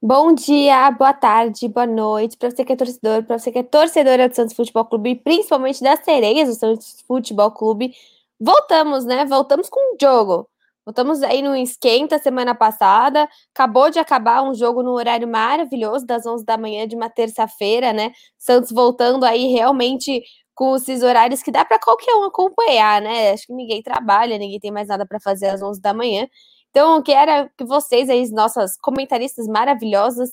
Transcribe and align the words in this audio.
Bom 0.00 0.32
dia, 0.32 0.90
boa 0.92 1.12
tarde, 1.12 1.66
boa 1.68 1.84
noite 1.86 2.36
para 2.36 2.50
você 2.50 2.64
que 2.64 2.72
é 2.72 2.76
torcedor, 2.76 3.24
para 3.24 3.36
você 3.36 3.50
que 3.50 3.58
é 3.58 3.62
torcedora 3.64 4.28
do 4.28 4.34
Santos 4.34 4.54
Futebol 4.54 4.84
Clube, 4.84 5.16
principalmente 5.16 5.82
das 5.82 6.04
sereias 6.04 6.48
do 6.48 6.54
Santos 6.54 7.00
Futebol 7.06 7.50
Clube. 7.50 7.92
Voltamos, 8.40 9.04
né? 9.04 9.24
Voltamos 9.24 9.68
com 9.68 9.80
o 9.94 9.96
jogo. 10.00 10.48
Voltamos 10.86 11.20
aí 11.22 11.42
no 11.42 11.54
esquenta 11.56 12.16
semana 12.20 12.54
passada. 12.54 13.28
Acabou 13.52 13.90
de 13.90 13.98
acabar 13.98 14.42
um 14.42 14.54
jogo 14.54 14.84
no 14.84 14.92
horário 14.92 15.26
maravilhoso, 15.26 16.06
das 16.06 16.24
11 16.24 16.44
da 16.44 16.56
manhã 16.56 16.86
de 16.86 16.94
uma 16.94 17.10
terça-feira, 17.10 17.92
né? 17.92 18.12
Santos 18.38 18.70
voltando 18.70 19.24
aí 19.24 19.48
realmente 19.52 20.22
com 20.54 20.76
esses 20.76 21.02
horários 21.02 21.42
que 21.42 21.50
dá 21.50 21.64
para 21.64 21.78
qualquer 21.78 22.14
um 22.14 22.24
acompanhar, 22.24 23.02
né? 23.02 23.32
Acho 23.32 23.46
que 23.48 23.52
ninguém 23.52 23.82
trabalha, 23.82 24.38
ninguém 24.38 24.60
tem 24.60 24.70
mais 24.70 24.86
nada 24.88 25.04
para 25.06 25.18
fazer 25.20 25.48
às 25.48 25.60
11 25.60 25.80
da 25.80 25.92
manhã. 25.92 26.28
Então, 26.70 26.96
eu 26.96 27.02
quero 27.02 27.50
que 27.56 27.64
vocês 27.64 28.08
aí, 28.08 28.30
nossas 28.30 28.76
comentaristas 28.78 29.46
maravilhosas 29.46 30.30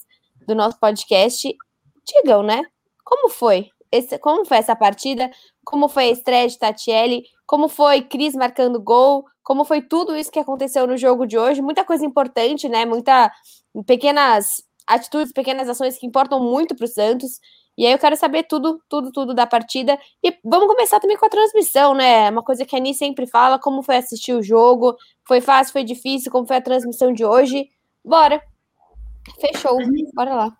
do 0.47 0.55
nosso 0.55 0.79
podcast, 0.79 1.55
digam, 2.05 2.43
né? 2.43 2.63
Como 3.03 3.29
foi? 3.29 3.69
Esse, 3.91 4.17
como 4.19 4.45
foi 4.45 4.57
essa 4.57 4.75
partida? 4.75 5.31
Como 5.63 5.87
foi 5.87 6.05
a 6.05 6.11
estreia 6.11 6.47
de 6.47 6.57
Tatiele? 6.57 7.23
Como 7.47 7.67
foi 7.67 8.01
Cris 8.01 8.35
marcando 8.35 8.81
gol? 8.81 9.23
como 9.45 9.63
foi 9.63 9.81
tudo 9.81 10.17
isso 10.17 10.31
que 10.31 10.39
aconteceu 10.39 10.87
no 10.87 10.97
jogo 10.97 11.27
de 11.27 11.37
hoje. 11.37 11.61
Muita 11.61 11.85
coisa 11.85 12.03
importante, 12.03 12.67
né? 12.67 12.83
Muita 12.83 13.31
pequenas 13.85 14.47
atitudes, 14.87 15.31
pequenas 15.31 15.69
ações 15.69 15.97
que 15.99 16.07
importam 16.07 16.39
muito 16.39 16.75
para 16.75 16.85
o 16.85 16.87
Santos. 16.87 17.39
E 17.77 17.85
aí 17.85 17.91
eu 17.91 17.99
quero 17.99 18.15
saber 18.15 18.43
tudo, 18.43 18.81
tudo, 18.87 19.11
tudo 19.11 19.33
da 19.33 19.45
partida. 19.45 19.97
E 20.23 20.33
vamos 20.43 20.67
começar 20.67 20.99
também 20.99 21.17
com 21.17 21.25
a 21.25 21.29
transmissão, 21.29 21.93
né? 21.93 22.29
Uma 22.29 22.43
coisa 22.43 22.65
que 22.65 22.75
a 22.75 22.79
Ani 22.79 22.93
sempre 22.93 23.27
fala, 23.27 23.59
como 23.59 23.83
foi 23.83 23.97
assistir 23.97 24.33
o 24.33 24.43
jogo. 24.43 24.95
Foi 25.27 25.41
fácil, 25.41 25.73
foi 25.73 25.83
difícil, 25.83 26.31
como 26.31 26.47
foi 26.47 26.57
a 26.57 26.61
transmissão 26.61 27.11
de 27.13 27.25
hoje. 27.25 27.67
Bora! 28.03 28.41
Fechou, 29.39 29.77
bora 30.13 30.35
lá 30.35 30.57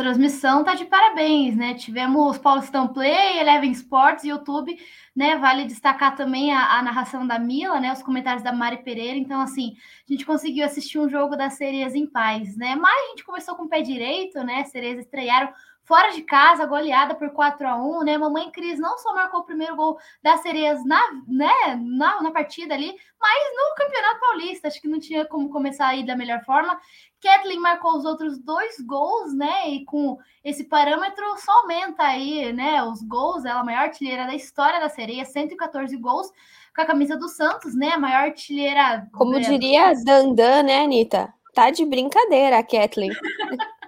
transmissão 0.00 0.64
tá 0.64 0.74
de 0.74 0.86
parabéns, 0.86 1.54
né? 1.54 1.74
Tivemos 1.74 2.38
Paulistão 2.38 2.88
Play, 2.88 3.38
Eleven 3.38 3.70
Sports, 3.72 4.24
YouTube, 4.24 4.74
né? 5.14 5.36
Vale 5.36 5.66
destacar 5.66 6.16
também 6.16 6.52
a, 6.52 6.78
a, 6.78 6.82
narração 6.82 7.26
da 7.26 7.38
Mila, 7.38 7.78
né? 7.78 7.92
Os 7.92 8.02
comentários 8.02 8.42
da 8.42 8.50
Mari 8.50 8.82
Pereira. 8.82 9.18
Então, 9.18 9.40
assim, 9.42 9.74
a 10.08 10.12
gente 10.12 10.24
conseguiu 10.24 10.64
assistir 10.64 10.98
um 10.98 11.08
jogo 11.08 11.36
das 11.36 11.54
sereias 11.54 11.94
em 11.94 12.06
paz, 12.06 12.56
né? 12.56 12.76
Mas 12.76 12.98
a 13.04 13.08
gente 13.10 13.24
começou 13.24 13.54
com 13.56 13.64
o 13.64 13.68
pé 13.68 13.82
direito, 13.82 14.42
né? 14.42 14.60
As 14.60 14.70
sereias 14.70 14.98
estrearam 15.00 15.52
fora 15.90 16.12
de 16.12 16.22
casa, 16.22 16.66
goleada 16.66 17.16
por 17.16 17.30
4 17.30 17.66
a 17.66 17.74
1 17.74 18.04
né? 18.04 18.16
Mamãe 18.16 18.48
Cris 18.52 18.78
não 18.78 18.96
só 18.96 19.12
marcou 19.12 19.40
o 19.40 19.44
primeiro 19.44 19.74
gol 19.74 19.98
das 20.22 20.40
sereias 20.40 20.84
na, 20.84 21.00
né, 21.26 21.50
na, 21.84 22.22
na 22.22 22.30
partida 22.30 22.74
ali, 22.74 22.94
mas 23.20 23.42
no 23.56 23.74
Campeonato 23.74 24.20
Paulista. 24.20 24.68
Acho 24.68 24.80
que 24.80 24.86
não 24.86 25.00
tinha 25.00 25.24
como 25.24 25.50
começar 25.50 25.88
aí 25.88 26.06
da 26.06 26.14
melhor 26.14 26.44
forma. 26.44 26.80
Kathleen 27.20 27.58
marcou 27.58 27.96
os 27.96 28.04
outros 28.04 28.38
dois 28.38 28.78
gols, 28.78 29.34
né? 29.34 29.68
E 29.68 29.84
com 29.84 30.16
esse 30.44 30.62
parâmetro 30.62 31.24
só 31.38 31.50
aumenta 31.62 32.04
aí, 32.04 32.52
né? 32.52 32.80
Os 32.84 33.02
gols, 33.02 33.44
ela 33.44 33.58
é 33.58 33.60
a 33.62 33.64
maior 33.64 33.80
artilheira 33.80 34.26
da 34.26 34.34
história 34.34 34.78
da 34.78 34.88
sereia, 34.88 35.24
114 35.24 35.96
gols 35.96 36.30
com 36.72 36.82
a 36.82 36.86
camisa 36.86 37.16
do 37.16 37.28
Santos, 37.28 37.74
né? 37.74 37.94
A 37.94 37.98
maior 37.98 38.28
artilheira. 38.28 39.08
Como 39.12 39.34
é, 39.34 39.40
diria 39.40 39.92
Dandan, 40.04 40.62
né, 40.62 40.84
Anitta? 40.84 41.34
Tá 41.52 41.68
de 41.70 41.84
brincadeira 41.84 42.60
a 42.60 42.62
Kathleen. 42.62 43.10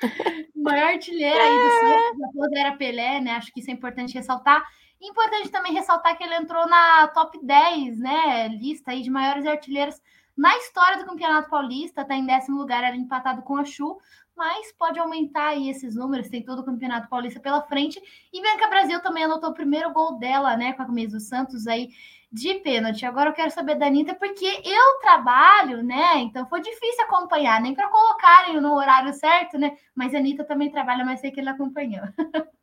maior 0.54 0.88
artilheira 0.88 1.42
aí 1.42 1.50
do 1.50 1.70
Santos, 1.80 2.18
depois 2.18 2.52
era 2.52 2.76
Pelé, 2.76 3.20
né? 3.20 3.32
Acho 3.32 3.52
que 3.52 3.60
isso 3.60 3.70
é 3.70 3.74
importante 3.74 4.14
ressaltar. 4.14 4.62
Importante 5.00 5.48
também 5.50 5.72
ressaltar 5.72 6.16
que 6.16 6.22
ele 6.22 6.34
entrou 6.34 6.68
na 6.68 7.08
top 7.08 7.38
10, 7.42 7.98
né? 7.98 8.48
Lista 8.48 8.90
aí 8.90 9.02
de 9.02 9.10
maiores 9.10 9.46
artilheiros 9.46 10.00
na 10.36 10.56
história 10.58 10.98
do 10.98 11.06
Campeonato 11.06 11.48
Paulista. 11.48 12.04
Tá 12.04 12.14
em 12.14 12.26
décimo 12.26 12.58
lugar, 12.58 12.84
era 12.84 12.96
empatado 12.96 13.42
com 13.42 13.56
a 13.56 13.64
Chu, 13.64 13.98
mas 14.36 14.72
pode 14.72 14.98
aumentar 14.98 15.48
aí 15.48 15.70
esses 15.70 15.94
números. 15.94 16.28
Tem 16.28 16.42
todo 16.42 16.60
o 16.60 16.64
Campeonato 16.64 17.08
Paulista 17.08 17.40
pela 17.40 17.62
frente. 17.62 18.00
E 18.32 18.42
Bianca 18.42 18.68
Brasil 18.68 19.00
também 19.00 19.24
anotou 19.24 19.50
o 19.50 19.54
primeiro 19.54 19.92
gol 19.92 20.18
dela, 20.18 20.56
né? 20.56 20.74
Com 20.74 20.82
a 20.82 20.86
camisa 20.86 21.16
do 21.16 21.20
Santos 21.20 21.66
aí 21.66 21.88
de 22.32 22.54
pênalti. 22.60 23.04
Agora 23.04 23.30
eu 23.30 23.34
quero 23.34 23.50
saber 23.50 23.74
da 23.76 23.86
Anitta, 23.86 24.14
porque 24.14 24.46
eu 24.46 25.00
trabalho, 25.00 25.82
né? 25.82 26.18
Então 26.18 26.46
foi 26.48 26.60
difícil 26.60 27.04
acompanhar, 27.04 27.60
nem 27.60 27.74
para 27.74 27.88
colocarem 27.88 28.60
no 28.60 28.74
horário 28.74 29.12
certo, 29.12 29.58
né? 29.58 29.76
Mas 29.94 30.14
a 30.14 30.18
Anitta 30.18 30.44
também 30.44 30.70
trabalha, 30.70 31.04
mas 31.04 31.20
sei 31.20 31.30
que 31.30 31.40
ele 31.40 31.48
acompanhou. 31.48 32.02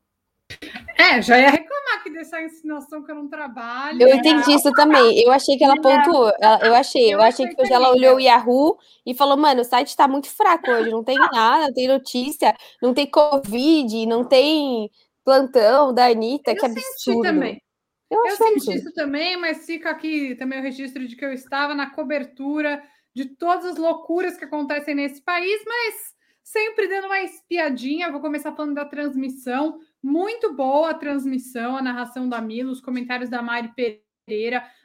É, 0.98 1.22
já 1.22 1.38
ia 1.38 1.50
reclamar 1.52 2.02
que 2.02 2.10
dessa 2.10 2.42
ensinação 2.42 3.04
que 3.04 3.12
eu 3.12 3.16
não 3.16 3.28
trabalho. 3.28 4.02
Eu 4.02 4.16
entendi 4.16 4.52
isso 4.54 4.72
também. 4.72 5.22
Eu 5.22 5.32
achei 5.32 5.56
que 5.56 5.64
ela 5.64 5.80
pontuou. 5.80 6.32
Eu 6.64 6.74
achei, 6.74 7.14
eu, 7.14 7.22
achei 7.22 7.48
que 7.48 7.62
hoje 7.62 7.72
ela 7.72 7.92
olhou 7.92 8.16
o 8.16 8.20
Yahoo 8.20 8.78
e 9.06 9.14
falou: 9.14 9.38
mano, 9.38 9.62
o 9.62 9.64
site 9.64 9.96
tá 9.96 10.08
muito 10.08 10.28
fraco 10.28 10.72
hoje, 10.72 10.90
não 10.90 11.04
tem 11.04 11.16
nada, 11.16 11.68
não 11.68 11.74
tem 11.74 11.88
notícia, 11.88 12.56
não 12.82 12.94
tem 12.94 13.06
Covid, 13.06 14.06
não 14.08 14.24
tem 14.24 14.90
plantão 15.24 15.94
da 15.94 16.08
Anitta, 16.08 16.56
que 16.56 16.66
absurdo. 16.66 17.22
também. 17.22 17.62
Eu, 18.10 18.26
eu 18.26 18.36
senti 18.36 18.74
isso 18.74 18.94
também, 18.94 19.36
mas 19.38 19.66
fica 19.66 19.90
aqui 19.90 20.36
também 20.36 20.60
o 20.60 20.64
registro 20.64 21.06
de 21.08 21.16
que 21.16 21.26
eu 21.26 21.34
estava 21.34 21.76
na 21.76 21.90
cobertura 21.90 22.82
de 23.14 23.26
todas 23.26 23.66
as 23.66 23.78
loucuras 23.78 24.38
que 24.38 24.46
acontecem 24.46 24.96
nesse 24.96 25.22
país, 25.22 25.62
mas 25.66 26.16
sempre 26.44 26.88
dando 26.88 27.08
uma 27.08 27.22
espiadinha. 27.22 28.12
Vou 28.12 28.22
começar 28.22 28.56
falando 28.56 28.76
da 28.76 28.86
transmissão. 28.86 29.80
Muito 30.02 30.54
boa 30.54 30.92
a 30.92 30.94
transmissão, 30.94 31.76
a 31.76 31.82
narração 31.82 32.30
da 32.30 32.40
Mila, 32.40 32.72
os 32.72 32.80
comentários 32.80 33.30
da 33.30 33.42
Mari 33.42 33.74
Pereira, 33.76 34.07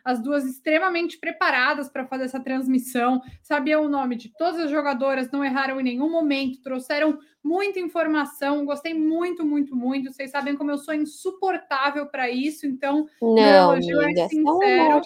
as 0.04 0.22
duas 0.22 0.44
extremamente 0.44 1.19
preparadas 1.19 1.88
para 1.88 2.06
fazer 2.06 2.25
essa 2.25 2.41
transmissão, 2.41 3.20
sabiam 3.42 3.84
o 3.84 3.88
nome 3.88 4.16
de 4.16 4.28
todas 4.36 4.60
as 4.60 4.70
jogadoras, 4.70 5.30
não 5.30 5.44
erraram 5.44 5.80
em 5.80 5.84
nenhum 5.84 6.10
momento, 6.10 6.62
trouxeram 6.62 7.19
muita 7.42 7.80
informação, 7.80 8.64
gostei 8.64 8.94
muito, 8.94 9.44
muito, 9.44 9.75
muito. 9.75 10.12
Vocês 10.12 10.30
sabem 10.30 10.56
como 10.56 10.70
eu 10.70 10.78
sou 10.78 10.94
insuportável 10.94 12.06
para 12.06 12.30
isso, 12.30 12.66
então 12.66 13.06
não, 13.20 13.34
meu 13.34 13.44
elogio 13.44 14.00
é 14.00 14.28
sincero. 14.28 15.00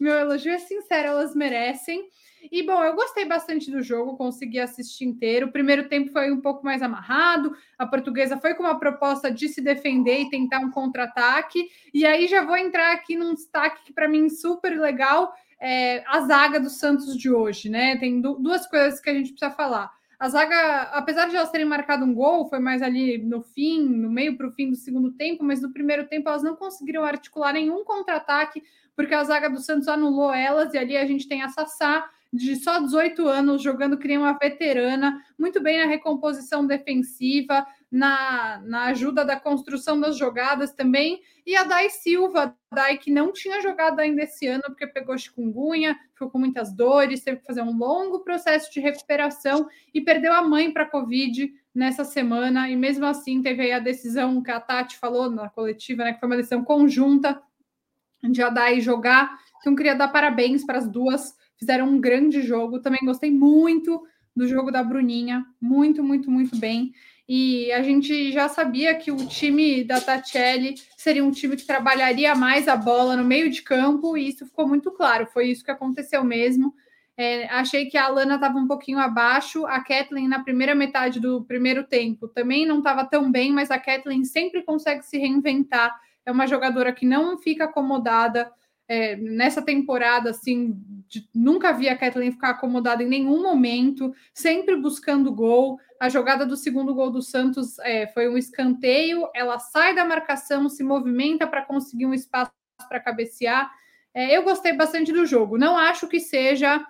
Meu 0.00 0.14
elogio 0.14 0.52
é 0.52 0.58
sincero, 0.58 1.08
elas 1.08 1.34
merecem. 1.34 2.08
E 2.50 2.62
bom, 2.64 2.82
eu 2.82 2.94
gostei 2.94 3.24
bastante 3.24 3.70
do 3.70 3.82
jogo, 3.82 4.16
consegui 4.16 4.58
assistir 4.58 5.04
inteiro. 5.04 5.46
O 5.46 5.52
primeiro 5.52 5.88
tempo 5.88 6.10
foi 6.10 6.32
um 6.32 6.40
pouco 6.40 6.64
mais 6.64 6.82
amarrado. 6.82 7.56
A 7.78 7.86
portuguesa 7.86 8.36
foi 8.36 8.54
com 8.54 8.64
uma 8.64 8.78
proposta 8.78 9.30
de 9.30 9.48
se 9.48 9.60
defender 9.60 10.22
e 10.22 10.30
tentar 10.30 10.58
um 10.58 10.70
contra-ataque. 10.70 11.68
E 11.94 12.04
aí 12.04 12.26
já 12.26 12.44
vou 12.44 12.56
entrar 12.56 12.92
aqui 12.92 13.16
num 13.16 13.34
destaque 13.34 13.84
que 13.84 13.92
para 13.92 14.08
mim 14.08 14.28
super 14.28 14.78
legal, 14.78 15.32
é 15.60 16.02
a 16.08 16.20
zaga 16.22 16.58
do 16.58 16.68
Santos 16.68 17.16
de 17.16 17.30
hoje, 17.30 17.68
né? 17.68 17.96
Tem 17.96 18.20
duas 18.20 18.66
coisas 18.66 19.00
que 19.00 19.08
a 19.08 19.14
gente 19.14 19.30
precisa 19.30 19.52
falar. 19.52 19.92
A 20.22 20.28
zaga, 20.28 20.82
apesar 20.92 21.28
de 21.28 21.34
elas 21.34 21.50
terem 21.50 21.66
marcado 21.66 22.04
um 22.04 22.14
gol, 22.14 22.48
foi 22.48 22.60
mais 22.60 22.80
ali 22.80 23.18
no 23.18 23.42
fim, 23.42 23.82
no 23.82 24.08
meio 24.08 24.36
para 24.36 24.46
o 24.46 24.52
fim 24.52 24.70
do 24.70 24.76
segundo 24.76 25.10
tempo, 25.10 25.42
mas 25.42 25.60
no 25.60 25.72
primeiro 25.72 26.06
tempo 26.06 26.28
elas 26.28 26.44
não 26.44 26.54
conseguiram 26.54 27.02
articular 27.02 27.52
nenhum 27.52 27.82
contra-ataque, 27.84 28.62
porque 28.94 29.12
a 29.16 29.24
zaga 29.24 29.50
do 29.50 29.58
Santos 29.58 29.88
anulou 29.88 30.32
elas, 30.32 30.72
e 30.74 30.78
ali 30.78 30.96
a 30.96 31.04
gente 31.04 31.26
tem 31.26 31.42
a 31.42 31.48
Sassá, 31.48 32.08
de 32.32 32.54
só 32.54 32.78
18 32.78 33.26
anos, 33.26 33.60
jogando 33.64 33.98
que 33.98 34.06
nem 34.06 34.16
uma 34.16 34.38
veterana, 34.38 35.20
muito 35.36 35.60
bem 35.60 35.80
na 35.80 35.86
recomposição 35.86 36.64
defensiva, 36.64 37.66
na, 37.92 38.58
na 38.64 38.84
ajuda 38.86 39.22
da 39.22 39.38
construção 39.38 40.00
das 40.00 40.16
jogadas 40.16 40.72
também. 40.72 41.20
E 41.44 41.54
a 41.54 41.64
Dai 41.64 41.90
Silva, 41.90 42.56
Dai 42.72 42.96
que 42.96 43.10
não 43.10 43.32
tinha 43.32 43.60
jogado 43.60 44.00
ainda 44.00 44.22
esse 44.22 44.46
ano, 44.46 44.62
porque 44.64 44.86
pegou 44.86 45.16
chikungunya, 45.18 45.98
ficou 46.14 46.30
com 46.30 46.38
muitas 46.38 46.74
dores, 46.74 47.22
teve 47.22 47.40
que 47.40 47.46
fazer 47.46 47.60
um 47.60 47.76
longo 47.76 48.20
processo 48.20 48.72
de 48.72 48.80
recuperação 48.80 49.68
e 49.92 50.00
perdeu 50.00 50.32
a 50.32 50.42
mãe 50.42 50.72
para 50.72 50.84
a 50.84 50.90
Covid 50.90 51.52
nessa 51.74 52.02
semana. 52.02 52.70
E 52.70 52.74
mesmo 52.74 53.04
assim, 53.04 53.42
teve 53.42 53.62
aí 53.62 53.72
a 53.72 53.78
decisão 53.78 54.42
que 54.42 54.50
a 54.50 54.58
Tati 54.58 54.96
falou 54.96 55.30
na 55.30 55.50
coletiva, 55.50 56.04
né, 56.04 56.14
que 56.14 56.20
foi 56.20 56.28
uma 56.28 56.36
decisão 56.36 56.64
conjunta 56.64 57.42
de 58.22 58.42
a 58.42 58.48
Dai 58.48 58.80
jogar. 58.80 59.38
Então, 59.60 59.76
queria 59.76 59.94
dar 59.94 60.08
parabéns 60.08 60.64
para 60.64 60.78
as 60.78 60.88
duas 60.88 61.36
fizeram 61.62 61.88
um 61.88 62.00
grande 62.00 62.42
jogo. 62.42 62.80
Também 62.80 62.98
gostei 63.04 63.30
muito 63.30 64.02
do 64.34 64.48
jogo 64.48 64.72
da 64.72 64.82
Bruninha, 64.82 65.46
muito, 65.60 66.02
muito, 66.02 66.28
muito 66.28 66.56
bem. 66.58 66.92
E 67.34 67.72
a 67.72 67.80
gente 67.80 68.30
já 68.30 68.46
sabia 68.46 68.94
que 68.94 69.10
o 69.10 69.26
time 69.26 69.82
da 69.82 69.98
Tatiele 69.98 70.74
seria 70.98 71.24
um 71.24 71.30
time 71.30 71.56
que 71.56 71.64
trabalharia 71.64 72.34
mais 72.34 72.68
a 72.68 72.76
bola 72.76 73.16
no 73.16 73.24
meio 73.24 73.48
de 73.48 73.62
campo, 73.62 74.18
e 74.18 74.28
isso 74.28 74.44
ficou 74.44 74.68
muito 74.68 74.90
claro. 74.90 75.26
Foi 75.32 75.46
isso 75.46 75.64
que 75.64 75.70
aconteceu 75.70 76.22
mesmo. 76.22 76.74
É, 77.16 77.46
achei 77.46 77.86
que 77.86 77.96
a 77.96 78.04
Alana 78.04 78.34
estava 78.34 78.58
um 78.58 78.66
pouquinho 78.66 78.98
abaixo, 78.98 79.64
a 79.64 79.80
Kathleen 79.80 80.28
na 80.28 80.40
primeira 80.40 80.74
metade 80.74 81.18
do 81.18 81.42
primeiro 81.42 81.84
tempo 81.84 82.28
também 82.28 82.66
não 82.66 82.78
estava 82.78 83.02
tão 83.02 83.32
bem, 83.32 83.50
mas 83.50 83.70
a 83.70 83.78
Kathleen 83.78 84.26
sempre 84.26 84.62
consegue 84.62 85.02
se 85.02 85.16
reinventar. 85.16 85.98
É 86.26 86.30
uma 86.30 86.46
jogadora 86.46 86.92
que 86.92 87.06
não 87.06 87.38
fica 87.38 87.64
acomodada, 87.64 88.52
é, 88.92 89.16
nessa 89.16 89.62
temporada, 89.62 90.28
assim, 90.28 90.76
de, 91.08 91.26
nunca 91.34 91.72
vi 91.72 91.88
a 91.88 91.96
Kathleen 91.96 92.30
ficar 92.30 92.50
acomodada 92.50 93.02
em 93.02 93.08
nenhum 93.08 93.42
momento, 93.42 94.12
sempre 94.34 94.76
buscando 94.76 95.32
gol. 95.34 95.78
A 95.98 96.10
jogada 96.10 96.44
do 96.44 96.58
segundo 96.58 96.94
gol 96.94 97.10
do 97.10 97.22
Santos 97.22 97.78
é, 97.78 98.06
foi 98.08 98.28
um 98.28 98.36
escanteio, 98.36 99.26
ela 99.34 99.58
sai 99.58 99.94
da 99.94 100.04
marcação, 100.04 100.68
se 100.68 100.84
movimenta 100.84 101.46
para 101.46 101.64
conseguir 101.64 102.04
um 102.04 102.12
espaço 102.12 102.52
para 102.86 103.00
cabecear. 103.00 103.72
É, 104.12 104.36
eu 104.36 104.42
gostei 104.42 104.74
bastante 104.74 105.10
do 105.10 105.24
jogo. 105.24 105.56
Não 105.56 105.74
acho 105.74 106.06
que 106.06 106.20
seja 106.20 106.84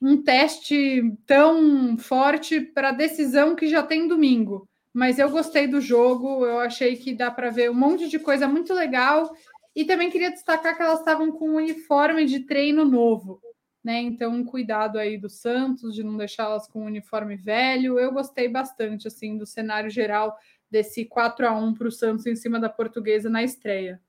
um 0.00 0.22
teste 0.22 1.12
tão 1.26 1.98
forte 1.98 2.60
para 2.60 2.90
a 2.90 2.92
decisão 2.92 3.56
que 3.56 3.66
já 3.66 3.82
tem 3.82 4.06
domingo. 4.06 4.68
Mas 4.94 5.18
eu 5.18 5.28
gostei 5.28 5.66
do 5.66 5.80
jogo, 5.80 6.46
eu 6.46 6.60
achei 6.60 6.94
que 6.94 7.14
dá 7.14 7.32
para 7.32 7.50
ver 7.50 7.68
um 7.68 7.74
monte 7.74 8.08
de 8.08 8.20
coisa 8.20 8.46
muito 8.46 8.72
legal. 8.72 9.32
E 9.74 9.84
também 9.84 10.10
queria 10.10 10.30
destacar 10.30 10.76
que 10.76 10.82
elas 10.82 10.98
estavam 10.98 11.32
com 11.32 11.50
um 11.50 11.56
uniforme 11.56 12.26
de 12.26 12.40
treino 12.40 12.84
novo, 12.84 13.40
né? 13.82 14.00
Então, 14.00 14.32
um 14.32 14.44
cuidado 14.44 14.98
aí 14.98 15.16
do 15.16 15.30
Santos 15.30 15.94
de 15.94 16.02
não 16.02 16.16
deixá-las 16.16 16.66
com 16.68 16.82
um 16.82 16.86
uniforme 16.86 17.36
velho. 17.36 17.98
Eu 17.98 18.12
gostei 18.12 18.48
bastante 18.48 19.08
assim 19.08 19.38
do 19.38 19.46
cenário 19.46 19.88
geral 19.88 20.36
desse 20.70 21.04
4 21.04 21.46
a 21.46 21.52
1 21.52 21.74
para 21.74 21.88
o 21.88 21.92
Santos 21.92 22.26
em 22.26 22.36
cima 22.36 22.60
da 22.60 22.68
Portuguesa 22.68 23.30
na 23.30 23.42
estreia. 23.42 24.00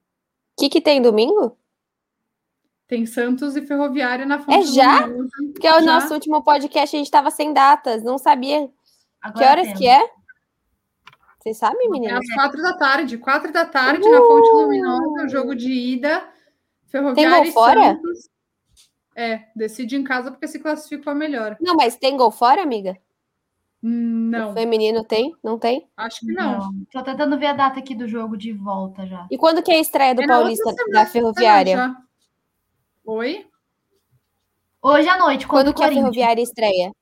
O 0.58 0.62
que, 0.62 0.70
que 0.70 0.82
tem 0.82 1.02
domingo? 1.02 1.58
Tem 2.88 3.06
Santos 3.06 3.56
e 3.56 3.62
Ferroviária 3.62 4.26
na 4.26 4.40
fonte. 4.40 4.70
É 4.70 4.74
já? 4.74 5.08
Porque 5.54 5.66
é 5.66 5.78
o 5.78 5.82
já. 5.82 5.86
nosso 5.86 6.14
último 6.14 6.44
podcast 6.44 6.96
a 6.96 7.00
gente 7.00 7.08
estava 7.08 7.32
sem 7.32 7.54
datas, 7.54 8.04
não 8.04 8.18
sabia. 8.18 8.70
Agora 9.22 9.40
que 9.40 9.44
horas 9.44 9.66
temos. 9.66 9.80
que 9.80 9.88
é? 9.88 10.10
Vocês 11.44 11.58
sabem, 11.58 11.90
meninas? 11.90 12.14
É 12.14 12.18
às 12.20 12.34
quatro 12.36 12.62
da 12.62 12.78
tarde. 12.78 13.18
Quatro 13.18 13.52
da 13.52 13.66
tarde 13.66 14.08
uh! 14.08 14.12
na 14.12 14.18
Fonte 14.20 14.50
Luminosa, 14.50 15.26
o 15.26 15.28
jogo 15.28 15.54
de 15.54 15.74
ida. 15.74 16.26
Ferroviária 16.86 17.44
tem 17.44 17.44
gol 17.44 17.54
fora? 17.54 17.82
Santos. 17.82 18.30
É, 19.14 19.42
decide 19.54 19.98
em 19.98 20.06
casa 20.06 20.32
porque 20.32 20.48
se 20.48 20.58
classificou 20.58 21.14
melhor. 21.14 21.58
Não, 21.60 21.76
mas 21.76 21.98
tem 21.98 22.16
gol 22.16 22.32
fora, 22.32 22.64
amiga? 22.64 22.98
Não. 23.82 24.52
O 24.52 24.54
feminino 24.54 25.04
tem? 25.04 25.36
Não 25.44 25.60
tem? 25.60 25.86
Acho 25.98 26.22
que 26.22 26.32
não. 26.32 26.60
não. 26.60 26.86
Tô 26.90 27.04
tentando 27.04 27.38
ver 27.38 27.48
a 27.48 27.54
data 27.54 27.78
aqui 27.78 27.94
do 27.94 28.08
jogo 28.08 28.38
de 28.38 28.54
volta 28.54 29.06
já. 29.06 29.28
E 29.30 29.38
quando 29.38 29.62
que 29.62 29.70
é 29.70 29.76
a 29.76 29.82
estreia 29.82 30.16
do 30.16 30.24
é 30.24 30.28
Paulista 30.28 30.74
da 30.94 31.06
Ferroviária? 31.06 31.94
Oi? 33.04 33.46
Hoje 34.82 35.10
à 35.10 35.18
noite. 35.18 35.46
Quando 35.46 35.74
que 35.74 35.84
a 35.84 35.90
Ferroviária 35.90 36.42
estreia? 36.42 36.94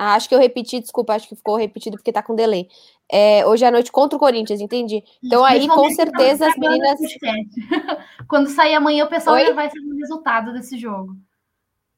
Ah, 0.00 0.14
acho 0.14 0.28
que 0.28 0.34
eu 0.34 0.38
repeti, 0.38 0.78
desculpa, 0.78 1.12
acho 1.12 1.28
que 1.28 1.34
ficou 1.34 1.56
repetido 1.56 1.96
porque 1.96 2.12
tá 2.12 2.22
com 2.22 2.36
delay. 2.36 2.68
É, 3.10 3.44
hoje 3.44 3.64
à 3.64 3.70
noite 3.70 3.90
contra 3.90 4.16
o 4.16 4.20
Corinthians, 4.20 4.60
entendi. 4.60 5.02
Então 5.24 5.44
aí, 5.44 5.66
com 5.66 5.90
certeza, 5.90 6.46
as 6.46 6.56
meninas. 6.56 7.00
Quando 8.28 8.48
sair 8.48 8.76
amanhã, 8.76 9.04
o 9.04 9.08
pessoal 9.08 9.34
Oi? 9.34 9.46
já 9.46 9.52
vai 9.52 9.68
saber 9.68 9.92
o 9.92 9.96
resultado 9.96 10.52
desse 10.52 10.78
jogo. 10.78 11.16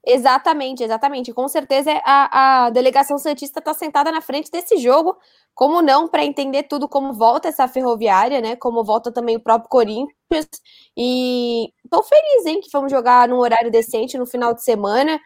Exatamente, 0.06 0.82
exatamente. 0.82 1.30
Com 1.34 1.46
certeza 1.46 1.90
a, 2.06 2.64
a 2.64 2.70
delegação 2.70 3.18
Santista 3.18 3.58
está 3.58 3.74
sentada 3.74 4.10
na 4.10 4.22
frente 4.22 4.50
desse 4.50 4.78
jogo, 4.78 5.14
como 5.54 5.82
não, 5.82 6.08
para 6.08 6.24
entender 6.24 6.62
tudo 6.62 6.88
como 6.88 7.12
volta 7.12 7.48
essa 7.48 7.68
ferroviária, 7.68 8.40
né? 8.40 8.56
Como 8.56 8.82
volta 8.82 9.12
também 9.12 9.36
o 9.36 9.42
próprio 9.42 9.68
Corinthians. 9.68 10.48
E 10.96 11.70
tô 11.90 12.02
feliz, 12.02 12.46
hein, 12.46 12.60
que 12.62 12.70
vamos 12.72 12.90
jogar 12.90 13.28
num 13.28 13.40
horário 13.40 13.70
decente 13.70 14.16
no 14.16 14.24
final 14.24 14.54
de 14.54 14.64
semana. 14.64 15.20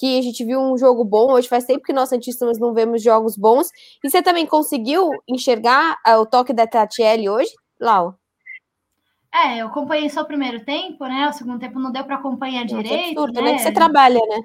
Que 0.00 0.18
a 0.18 0.22
gente 0.22 0.42
viu 0.42 0.58
um 0.58 0.78
jogo 0.78 1.04
bom. 1.04 1.32
Hoje 1.32 1.46
faz 1.46 1.66
tempo 1.66 1.84
que 1.84 1.92
nós 1.92 2.08
Santistas 2.08 2.58
não 2.58 2.72
vemos 2.72 3.02
jogos 3.02 3.36
bons. 3.36 3.68
E 4.02 4.08
você 4.08 4.22
também 4.22 4.46
conseguiu 4.46 5.10
enxergar 5.28 5.98
uh, 6.08 6.20
o 6.20 6.26
toque 6.26 6.54
da 6.54 6.66
Tatiele 6.66 7.28
hoje, 7.28 7.50
Lau? 7.78 8.14
É, 9.30 9.58
eu 9.60 9.66
acompanhei 9.66 10.08
só 10.08 10.22
o 10.22 10.26
primeiro 10.26 10.64
tempo, 10.64 11.04
né? 11.04 11.28
O 11.28 11.32
segundo 11.34 11.60
tempo 11.60 11.78
não 11.78 11.92
deu 11.92 12.02
para 12.04 12.16
acompanhar 12.16 12.64
direito. 12.64 13.10
Absurdo, 13.10 13.34
né? 13.34 13.40
Também 13.40 13.56
que 13.56 13.62
você 13.62 13.72
trabalha, 13.72 14.20
né? 14.26 14.42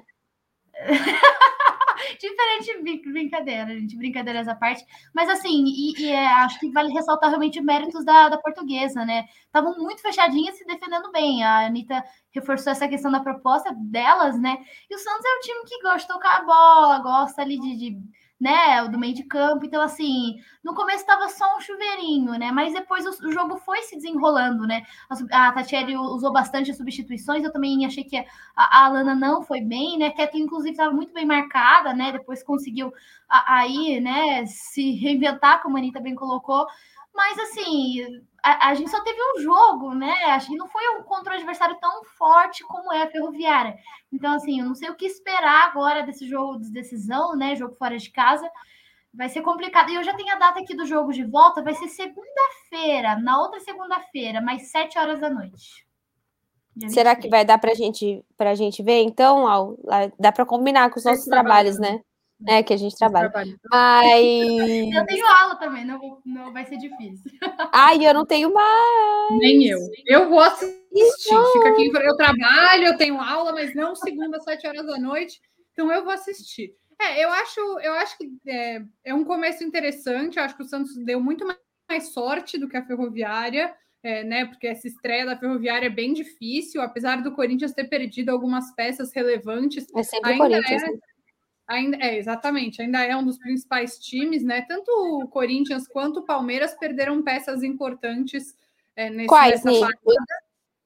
Diferente 2.20 3.08
brincadeira, 3.10 3.68
gente, 3.78 3.96
brincadeiras 3.96 4.48
à 4.48 4.54
parte. 4.54 4.84
Mas 5.14 5.28
assim, 5.28 5.64
e, 5.66 5.92
e 6.00 6.08
é, 6.12 6.26
acho 6.26 6.58
que 6.60 6.70
vale 6.70 6.92
ressaltar 6.92 7.30
realmente 7.30 7.60
méritos 7.60 8.04
da, 8.04 8.28
da 8.28 8.38
portuguesa, 8.38 9.04
né? 9.04 9.26
Estavam 9.46 9.76
muito 9.78 10.02
fechadinhas 10.02 10.56
se 10.56 10.64
defendendo 10.64 11.10
bem. 11.12 11.42
A 11.42 11.66
Anitta 11.66 12.02
reforçou 12.32 12.72
essa 12.72 12.88
questão 12.88 13.10
da 13.10 13.20
proposta 13.20 13.74
delas, 13.74 14.38
né? 14.40 14.58
E 14.90 14.94
o 14.94 14.98
Santos 14.98 15.24
é 15.24 15.36
um 15.36 15.40
time 15.40 15.64
que 15.66 15.82
gosta 15.82 15.98
de 16.00 16.08
tocar 16.08 16.40
a 16.40 16.44
bola, 16.44 16.98
gosta 17.00 17.42
ali 17.42 17.58
de, 17.58 17.76
de 17.76 17.98
né, 18.40 18.86
do 18.88 18.98
meio 18.98 19.14
de 19.14 19.22
campo. 19.24 19.64
Então, 19.64 19.80
assim, 19.80 20.36
no 20.62 20.74
começo 20.74 21.00
estava 21.00 21.28
só 21.28 21.56
um 21.56 21.60
chuveirinho, 21.60 22.32
né? 22.32 22.52
Mas 22.52 22.74
depois 22.74 23.06
o, 23.06 23.28
o, 23.28 23.32
jogo 23.32 23.56
foi 23.56 23.82
se 23.82 23.96
desenrolando, 23.96 24.66
né? 24.66 24.82
A, 25.32 25.48
a 25.48 25.52
Tatiele 25.52 25.96
usou 25.96 26.32
bastante 26.32 26.72
substituições. 26.74 27.42
Eu 27.42 27.52
também 27.52 27.86
achei 27.86 28.04
que 28.04 28.16
a, 28.18 28.24
a 28.56 28.84
Alana 28.86 29.14
não 29.14 29.42
foi 29.42 29.60
bem, 29.60 29.98
né? 29.98 30.10
Kathleen, 30.10 30.44
inclusive, 30.44 30.72
estava 30.72 30.92
muito 30.92 31.12
bem 31.14 31.24
marcada, 31.24 31.94
né? 31.94 32.12
Depois 32.12 32.42
conseguiu 32.42 32.92
aí, 33.28 34.00
né, 34.00 34.46
se 34.46 34.92
reinventar, 34.92 35.62
como 35.62 35.76
a 35.76 35.80
Anitta 35.80 36.00
bem 36.00 36.14
colocou. 36.14 36.66
Mas, 37.16 37.38
assim, 37.38 38.22
a, 38.42 38.68
a, 38.68 38.74
gente 38.74 38.90
só 38.90 39.02
teve 39.02 39.18
um 39.18 39.40
jogo, 39.40 39.94
né? 39.94 40.12
Acho 40.26 40.48
que 40.48 40.56
não 40.56 40.68
foi 40.68 40.82
um 40.96 41.02
contra 41.02 41.32
um 41.32 41.36
adversário 41.36 41.78
tão 41.80 42.04
forte 42.04 42.62
como 42.64 42.92
é 42.92 43.02
a 43.04 43.10
Ferroviária. 43.10 43.76
Então, 44.12 44.34
assim, 44.34 44.60
eu 44.60 44.66
não 44.66 44.74
sei 44.74 44.90
o 44.90 44.94
que 44.94 45.06
esperar 45.06 45.68
agora 45.68 46.02
desse 46.02 46.28
jogo 46.28 46.60
de 46.60 46.70
decisão, 46.70 47.34
né? 47.34 47.56
Jogo 47.56 47.74
fora 47.74 47.96
de 47.96 48.10
casa. 48.10 48.48
Vai 49.14 49.30
ser 49.30 49.40
complicado. 49.40 49.90
E 49.90 49.94
eu 49.94 50.04
já 50.04 50.12
tenho 50.12 50.30
a 50.30 50.38
data 50.38 50.60
aqui 50.60 50.76
do 50.76 50.84
jogo 50.84 51.10
de 51.10 51.24
volta. 51.24 51.62
Vai 51.62 51.74
ser 51.74 51.88
segunda-feira, 51.88 53.18
na 53.18 53.40
outra 53.40 53.60
segunda-feira, 53.60 54.42
mais 54.42 54.70
sete 54.70 54.98
horas 54.98 55.18
da 55.18 55.30
noite. 55.30 55.86
Será 56.88 57.16
que 57.16 57.30
vai 57.30 57.42
dar 57.42 57.56
para 57.56 57.74
gente, 57.74 58.22
a 58.38 58.54
gente 58.54 58.82
ver? 58.82 59.02
Então, 59.02 59.48
Al, 59.48 59.78
dá 60.20 60.30
para 60.30 60.44
combinar 60.44 60.90
com 60.90 60.98
os 60.98 61.04
nossos 61.06 61.24
trabalhos, 61.24 61.78
né? 61.78 62.02
É, 62.46 62.62
que 62.62 62.74
a 62.74 62.76
gente 62.76 62.96
trabalha. 62.96 63.32
Mas. 63.70 64.94
Eu 64.94 65.06
tenho 65.06 65.26
aula 65.26 65.56
também, 65.56 65.84
não, 65.84 66.20
não 66.24 66.52
vai 66.52 66.66
ser 66.66 66.76
difícil. 66.76 67.30
Ai, 67.72 68.06
eu 68.06 68.12
não 68.12 68.26
tenho 68.26 68.52
mais. 68.52 69.38
Nem 69.38 69.64
eu. 69.64 69.78
Eu 70.04 70.28
vou 70.28 70.40
assistir. 70.40 70.74
Fica 71.52 71.68
aqui, 71.70 71.90
eu 71.92 72.16
trabalho, 72.16 72.84
eu 72.84 72.96
tenho 72.96 73.20
aula, 73.20 73.52
mas 73.52 73.74
não 73.74 73.94
segunda, 73.94 74.36
às 74.36 74.44
sete 74.44 74.66
horas 74.66 74.86
da 74.86 74.98
noite. 74.98 75.40
Então 75.72 75.90
eu 75.90 76.04
vou 76.04 76.12
assistir. 76.12 76.74
É, 77.00 77.24
eu 77.24 77.30
acho, 77.30 77.60
eu 77.80 77.92
acho 77.94 78.16
que 78.16 78.30
é, 78.46 78.82
é 79.04 79.14
um 79.14 79.24
começo 79.24 79.64
interessante. 79.64 80.38
Eu 80.38 80.44
acho 80.44 80.56
que 80.56 80.62
o 80.62 80.68
Santos 80.68 80.94
deu 81.04 81.20
muito 81.20 81.46
mais 81.88 82.12
sorte 82.12 82.58
do 82.58 82.68
que 82.68 82.76
a 82.76 82.84
Ferroviária. 82.84 83.74
É, 84.02 84.22
né, 84.22 84.44
porque 84.46 84.68
essa 84.68 84.86
estreia 84.86 85.26
da 85.26 85.36
Ferroviária 85.36 85.86
é 85.86 85.90
bem 85.90 86.12
difícil, 86.12 86.80
apesar 86.80 87.22
do 87.22 87.34
Corinthians 87.34 87.72
ter 87.72 87.88
perdido 87.88 88.28
algumas 88.28 88.72
peças 88.76 89.12
relevantes. 89.12 89.84
É 89.96 90.02
sempre 90.04 90.34
o 90.34 90.38
Corinthians. 90.38 90.82
É, 90.82 90.86
né? 90.92 90.98
Ainda, 91.68 91.96
é, 91.96 92.16
exatamente, 92.16 92.80
ainda 92.80 93.02
é 93.02 93.16
um 93.16 93.24
dos 93.24 93.38
principais 93.38 93.98
times, 93.98 94.44
né? 94.44 94.62
Tanto 94.62 94.88
o 94.88 95.28
Corinthians 95.28 95.88
quanto 95.88 96.20
o 96.20 96.24
Palmeiras 96.24 96.74
perderam 96.74 97.22
peças 97.22 97.62
importantes 97.62 98.56
é, 98.94 99.10
nesse, 99.10 99.28
Quais, 99.28 99.64
nessa 99.64 99.88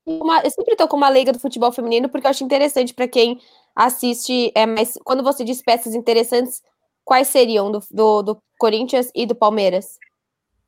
uma, 0.06 0.40
eu 0.40 0.50
sempre 0.50 0.72
estou 0.72 0.88
com 0.88 0.96
uma 0.96 1.08
leiga 1.08 1.32
do 1.32 1.38
futebol 1.38 1.70
feminino 1.70 2.08
porque 2.08 2.26
eu 2.26 2.30
acho 2.30 2.42
interessante 2.42 2.94
para 2.94 3.06
quem 3.06 3.40
assiste. 3.76 4.50
É, 4.54 4.66
mas 4.66 4.98
quando 5.04 5.22
você 5.22 5.44
diz 5.44 5.62
peças 5.62 5.94
interessantes, 5.94 6.62
quais 7.04 7.28
seriam 7.28 7.70
do, 7.70 7.80
do, 7.90 8.22
do 8.22 8.42
Corinthians 8.58 9.10
e 9.14 9.26
do 9.26 9.34
Palmeiras? 9.34 9.98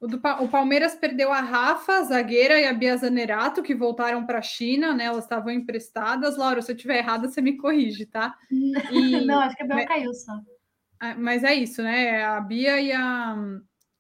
O, 0.03 0.07
do, 0.09 0.17
o, 0.17 0.49
Palmeiras 0.49 0.97
perdeu 0.97 1.33
a 1.33 1.39
Rafa, 1.39 1.99
a 1.99 2.03
zagueira, 2.03 2.61
e 2.61 2.67
a 2.67 2.73
Bia 2.75 2.97
Zanerato, 2.97 3.63
que 3.63 3.73
voltaram 3.73 4.27
para 4.27 4.39
a 4.39 4.43
China, 4.43 4.93
né? 4.93 5.05
Elas 5.05 5.23
estavam 5.23 5.53
emprestadas. 5.53 6.37
Laura, 6.37 6.61
se 6.61 6.73
eu 6.73 6.75
estiver 6.75 6.99
errada, 6.99 7.29
você 7.29 7.41
me 7.41 7.57
corrige, 7.57 8.05
tá? 8.07 8.37
E, 8.91 9.25
Não, 9.25 9.39
acho 9.39 9.55
que 9.55 9.63
a 9.63 9.67
Bia 9.67 9.87
caiu 9.87 10.13
só. 10.13 10.33
Ah, 10.99 11.15
mas 11.15 11.45
é 11.45 11.55
isso, 11.55 11.85
né? 11.85 12.25
A 12.25 12.41
Bia 12.41 12.81
e 12.81 12.91
a, 12.91 13.37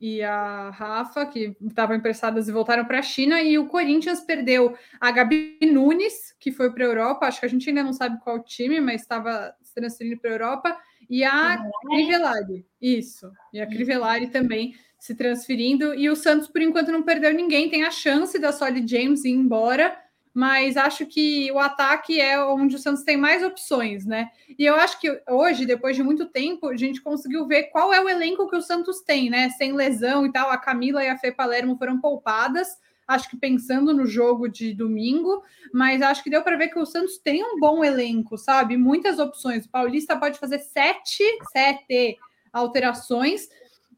e 0.00 0.20
a 0.24 0.70
Rafa, 0.70 1.24
que 1.24 1.56
estavam 1.68 1.94
emprestadas 1.94 2.48
e 2.48 2.52
voltaram 2.52 2.84
para 2.84 2.98
a 2.98 3.02
China, 3.02 3.40
e 3.40 3.56
o 3.56 3.68
Corinthians 3.68 4.18
perdeu 4.22 4.76
a 5.00 5.12
Gabi 5.12 5.56
Nunes, 5.62 6.34
que 6.40 6.50
foi 6.50 6.72
para 6.72 6.82
a 6.82 6.88
Europa. 6.88 7.26
Acho 7.26 7.38
que 7.38 7.46
a 7.46 7.48
gente 7.48 7.68
ainda 7.68 7.84
não 7.84 7.92
sabe 7.92 8.18
qual 8.24 8.42
time, 8.42 8.80
mas 8.80 9.02
estava 9.02 9.54
se 9.62 9.72
transferindo 9.72 10.20
para 10.20 10.30
a 10.30 10.34
Europa, 10.34 10.76
e 11.12 11.22
a 11.24 11.62
Crivellari. 11.82 12.64
Isso, 12.80 13.30
e 13.52 13.60
a 13.60 13.66
Crivellari 13.66 14.28
também 14.28 14.74
se 14.98 15.14
transferindo. 15.14 15.94
E 15.94 16.08
o 16.08 16.16
Santos, 16.16 16.48
por 16.48 16.62
enquanto, 16.62 16.90
não 16.90 17.02
perdeu 17.02 17.34
ninguém. 17.34 17.68
Tem 17.68 17.84
a 17.84 17.90
chance 17.90 18.38
da 18.38 18.50
Solly 18.50 18.88
James 18.88 19.22
ir 19.26 19.32
embora, 19.32 19.94
mas 20.32 20.74
acho 20.74 21.04
que 21.04 21.52
o 21.52 21.58
ataque 21.58 22.18
é 22.18 22.42
onde 22.42 22.76
o 22.76 22.78
Santos 22.78 23.02
tem 23.02 23.18
mais 23.18 23.42
opções, 23.42 24.06
né? 24.06 24.30
E 24.58 24.64
eu 24.64 24.74
acho 24.76 24.98
que 24.98 25.22
hoje, 25.28 25.66
depois 25.66 25.94
de 25.96 26.02
muito 26.02 26.24
tempo, 26.24 26.68
a 26.68 26.76
gente 26.78 27.02
conseguiu 27.02 27.46
ver 27.46 27.64
qual 27.64 27.92
é 27.92 28.00
o 28.00 28.08
elenco 28.08 28.48
que 28.48 28.56
o 28.56 28.62
Santos 28.62 29.02
tem, 29.02 29.28
né? 29.28 29.50
Sem 29.50 29.74
lesão 29.74 30.24
e 30.24 30.32
tal. 30.32 30.48
A 30.50 30.56
Camila 30.56 31.04
e 31.04 31.10
a 31.10 31.18
Fê 31.18 31.30
Palermo 31.30 31.76
foram 31.76 32.00
poupadas. 32.00 32.68
Acho 33.12 33.28
que 33.28 33.36
pensando 33.36 33.92
no 33.92 34.06
jogo 34.06 34.48
de 34.48 34.72
domingo, 34.74 35.42
mas 35.72 36.00
acho 36.02 36.22
que 36.22 36.30
deu 36.30 36.42
para 36.42 36.56
ver 36.56 36.68
que 36.68 36.78
o 36.78 36.86
Santos 36.86 37.18
tem 37.18 37.44
um 37.44 37.58
bom 37.58 37.84
elenco, 37.84 38.38
sabe? 38.38 38.76
Muitas 38.76 39.18
opções. 39.18 39.66
O 39.66 39.70
Paulista 39.70 40.16
pode 40.16 40.38
fazer 40.38 40.58
sete, 40.58 41.22
sete 41.52 42.16
alterações 42.52 43.48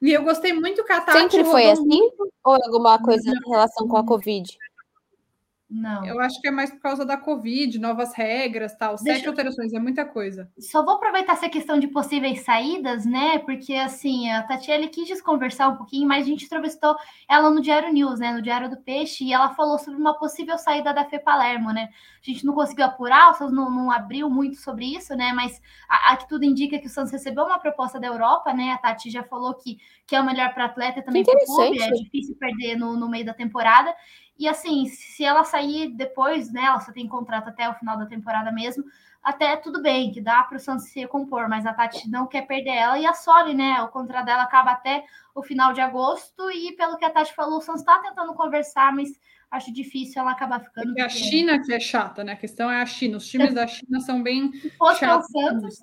e 0.05 0.13
eu 0.13 0.23
gostei 0.23 0.53
muito 0.53 0.85
que 0.85 0.93
a 0.93 1.01
Tati 1.01 1.19
Sempre 1.19 1.45
foi 1.45 1.71
assim? 1.71 1.83
Muito... 1.83 2.31
Ou 2.45 2.55
alguma 2.55 2.99
coisa 2.99 3.31
em 3.31 3.51
relação 3.51 3.89
com 3.89 3.97
a 3.97 4.05
Covid? 4.05 4.59
Não. 5.75 6.07
Eu 6.07 6.21
acho 6.21 6.41
que 6.41 6.47
é 6.47 6.53
mais 6.53 6.71
por 6.71 6.79
causa 6.79 7.05
da 7.05 7.17
Covid, 7.17 7.81
novas 7.81 8.15
regras, 8.15 8.77
tal. 8.77 8.95
Deixa 8.95 9.15
Sete 9.15 9.25
eu- 9.25 9.33
alterações, 9.33 9.73
é 9.73 9.81
muita 9.81 10.05
coisa. 10.05 10.49
Só 10.57 10.85
vou 10.85 10.95
aproveitar 10.95 11.33
essa 11.33 11.49
questão 11.49 11.81
de 11.81 11.89
possíveis 11.89 12.43
saídas, 12.43 13.05
né? 13.05 13.41
Porque 13.41 13.75
assim, 13.75 14.31
a 14.31 14.45
Tatiele 14.45 14.87
quis 14.87 15.21
conversar 15.21 15.69
um 15.69 15.77
pouquinho, 15.77 16.07
mas 16.07 16.25
a 16.25 16.29
gente 16.29 16.45
entrevistou 16.45 16.95
ela 17.29 17.51
no 17.51 17.61
Diário 17.61 17.93
News, 17.93 18.21
né? 18.21 18.33
No 18.33 18.41
Diário 18.41 18.71
do 18.71 18.77
Peixe, 18.77 19.25
e 19.25 19.33
ela 19.33 19.53
falou 19.55 19.77
sobre 19.77 20.01
uma 20.01 20.17
possível 20.17 20.57
saída 20.57 20.95
da 20.95 21.05
Fê 21.07 21.19
Palermo, 21.19 21.73
né? 21.73 21.89
A 22.25 22.31
gente 22.31 22.47
não 22.47 22.55
conseguiu 22.55 22.85
apurar, 22.85 23.33
o 23.33 23.35
Santos 23.35 23.53
não, 23.53 23.69
não 23.69 23.91
abriu 23.91 24.31
muito 24.31 24.57
sobre 24.57 24.95
isso, 24.95 25.17
né? 25.17 25.33
Mas 25.33 25.61
a, 25.89 26.13
a 26.13 26.17
que 26.17 26.29
tudo 26.29 26.45
indica 26.45 26.79
que 26.79 26.87
o 26.87 26.91
Santos 26.91 27.11
recebeu 27.11 27.45
uma 27.45 27.59
proposta 27.59 27.99
da 27.99 28.07
Europa, 28.07 28.55
né? 28.55 28.71
A 28.71 28.79
Tati 28.79 29.11
já 29.11 29.25
falou 29.25 29.55
que, 29.55 29.79
que 30.07 30.15
é 30.15 30.21
o 30.21 30.25
melhor 30.25 30.55
para 30.55 30.67
atleta 30.67 31.01
e 31.01 31.03
também 31.03 31.25
para 31.25 31.35
o 31.35 31.45
clube, 31.45 31.83
é 31.83 31.91
difícil 31.91 32.37
perder 32.37 32.77
no, 32.77 32.97
no 32.97 33.09
meio 33.09 33.25
da 33.25 33.35
temporada. 33.35 33.93
E 34.39 34.49
assim, 34.49 34.87
se 34.87 35.25
ela 35.25 35.45
sair 35.45 35.91
depois, 35.95 36.53
né? 36.53 36.65
Ela 36.65 36.81
só 36.81 36.93
tem 36.93 37.09
contrato 37.09 37.49
até 37.49 37.69
o 37.69 37.75
final 37.75 37.97
da 37.97 38.07
temporada 38.07 38.51
mesmo 38.51 38.85
até 39.25 39.57
tudo 39.57 39.81
bem, 39.81 40.13
que 40.13 40.21
dá 40.21 40.43
para 40.43 40.59
o 40.59 40.61
Santos 40.61 40.85
se 40.85 41.01
recompor, 41.01 41.49
mas 41.49 41.65
a 41.65 41.73
Tati 41.73 42.11
não 42.11 42.27
quer 42.27 42.43
perder 42.43 42.77
ela 42.77 42.99
e 42.99 43.07
a 43.07 43.15
Soli, 43.15 43.55
né? 43.55 43.81
O 43.81 43.89
contrato 43.89 44.27
dela 44.27 44.43
acaba 44.43 44.73
até 44.73 45.03
o 45.35 45.43
final 45.43 45.73
de 45.73 45.81
agosto, 45.81 46.51
e 46.51 46.77
pelo 46.77 46.99
que 46.99 47.07
a 47.07 47.11
Tati 47.11 47.35
falou, 47.35 47.59
o 47.59 47.63
Santos 47.63 47.81
está 47.81 47.99
tentando 48.01 48.35
conversar, 48.35 48.95
mas 48.95 49.19
acho 49.51 49.73
difícil 49.73 50.21
ela 50.21 50.33
acabar 50.33 50.61
ficando. 50.61 50.97
É 50.99 51.03
a 51.03 51.09
porque 51.09 51.25
China 51.25 51.59
que 51.63 51.73
é 51.73 51.81
chata, 51.81 52.23
né? 52.23 52.33
A 52.33 52.37
questão 52.37 52.71
é 52.71 52.83
a 52.83 52.87
China. 52.87 53.17
Os 53.17 53.27
times 53.27 53.55
da 53.55 53.67
China 53.67 53.99
são 54.01 54.23
bem 54.23 54.53
Se 54.53 54.69
fosse 54.71 55.01
chatos. 55.01 55.27
Santos, 55.31 55.79